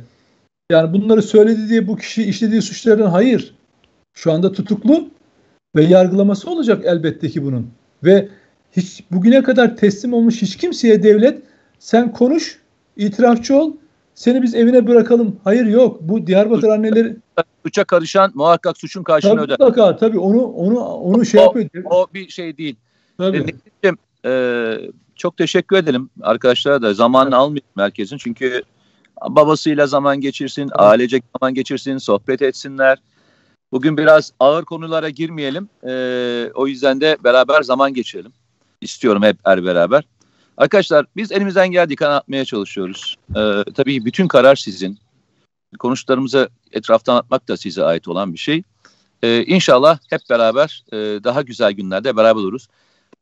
Yani 0.73 0.93
bunları 0.93 1.23
söyledi 1.23 1.69
diye 1.69 1.89
bu 1.89 1.97
kişi 1.97 2.25
işlediği 2.25 2.63
suçların 2.63 3.07
hayır. 3.07 3.55
Şu 4.15 4.33
anda 4.33 4.53
tutuklu 4.53 5.09
ve 5.77 5.85
yargılaması 5.85 6.51
olacak 6.51 6.83
elbette 6.85 7.29
ki 7.29 7.45
bunun. 7.45 7.71
Ve 8.05 8.29
hiç 8.77 9.05
bugüne 9.11 9.43
kadar 9.43 9.77
teslim 9.77 10.13
olmuş 10.13 10.43
hiç 10.43 10.57
kimseye 10.57 11.03
devlet 11.03 11.43
sen 11.79 12.13
konuş, 12.13 12.59
itirafçı 12.97 13.57
ol, 13.57 13.73
seni 14.15 14.43
biz 14.43 14.55
evine 14.55 14.87
bırakalım. 14.87 15.41
Hayır 15.45 15.67
yok. 15.67 15.99
Bu 16.01 16.27
Diyarbakır 16.27 16.69
anneleri 16.69 17.17
suça 17.65 17.85
karışan 17.85 18.33
muhakkak 18.35 18.79
suçun 18.79 19.03
karşılığını 19.03 19.37
tabii, 19.37 19.45
öder. 19.45 19.67
Mutlaka 19.67 19.97
tabii 19.97 20.19
onu 20.19 20.43
onu 20.43 20.79
onu 20.85 21.25
şey 21.25 21.41
o, 21.41 21.45
yapıyor. 21.45 21.85
O 21.85 22.07
bir 22.15 22.29
şey 22.29 22.57
değil. 22.57 22.77
Tabii. 23.19 23.47
E, 23.85 23.91
e, 24.25 24.79
çok 25.15 25.37
teşekkür 25.37 25.77
edelim 25.77 26.11
arkadaşlara 26.23 26.83
da 26.83 26.95
zamanını 26.95 27.37
almayayım 27.37 27.67
merkezin 27.77 28.17
çünkü 28.17 28.63
babasıyla 29.29 29.87
zaman 29.87 30.21
geçirsin, 30.21 30.71
ailecek 30.73 31.25
zaman 31.39 31.55
geçirsin, 31.55 31.99
sohbet 31.99 32.43
etsinler. 32.43 32.99
Bugün 33.73 33.97
biraz 33.97 34.33
ağır 34.41 34.65
konulara 34.65 35.11
girmeyelim. 35.11 35.69
E, 35.87 36.51
o 36.55 36.67
yüzden 36.67 37.01
de 37.01 37.17
beraber 37.25 37.63
zaman 37.63 37.95
geçirelim. 37.95 38.33
İstiyorum 38.81 39.23
hep 39.23 39.37
er 39.45 39.65
beraber. 39.65 40.05
Arkadaşlar 40.57 41.07
biz 41.17 41.33
elimizden 41.33 41.71
geldiği 41.71 41.97
kadar 41.97 42.17
atmaya 42.17 42.45
çalışıyoruz. 42.45 43.17
Ee, 43.37 43.65
tabii 43.75 44.05
bütün 44.05 44.29
karar 44.29 44.57
sizin. 44.57 44.99
Konuştuklarımızı 45.79 46.49
etraftan 46.73 47.17
atmak 47.17 47.49
da 47.49 47.57
size 47.57 47.85
ait 47.85 48.09
olan 48.09 48.33
bir 48.33 48.39
şey. 48.39 48.63
Ee, 49.23 49.45
inşallah 49.45 49.99
hep 50.11 50.21
beraber 50.31 50.85
e, 50.93 50.97
daha 51.25 51.43
güzel 51.43 51.73
günlerde 51.73 52.17
beraber 52.17 52.41
oluruz. 52.41 52.69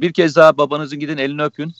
Bir 0.00 0.12
kez 0.12 0.36
daha 0.36 0.58
babanızın 0.58 0.98
gidin 0.98 1.18
elini 1.18 1.42
öpün. 1.42 1.72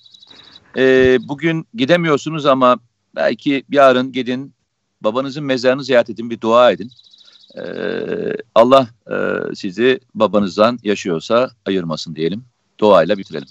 Ee, 0.77 1.19
bugün 1.29 1.67
gidemiyorsunuz 1.75 2.47
ama 2.47 2.79
belki 3.17 3.65
yarın 3.71 4.13
gidin 4.13 4.55
babanızın 5.01 5.45
mezarını 5.45 5.85
ziyaret 5.85 6.11
edin 6.11 6.31
bir 6.31 6.41
dua 6.41 6.73
edin. 6.73 6.91
Ee, 7.57 8.37
Allah 8.55 8.89
e, 9.11 9.15
sizi 9.55 10.01
babanızdan 10.15 10.79
yaşıyorsa 10.83 11.51
ayırmasın 11.67 12.15
diyelim. 12.15 12.45
Duayla 12.79 13.19
bitirelim. 13.19 13.49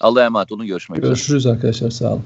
Allah'a 0.00 0.24
emanet 0.24 0.52
olun. 0.52 0.66
Görüşmek 0.66 0.98
üzere. 0.98 1.08
Görüşürüz 1.08 1.46
arkadaşlar. 1.46 1.90
Sağ 1.90 2.12
olun. 2.12 2.24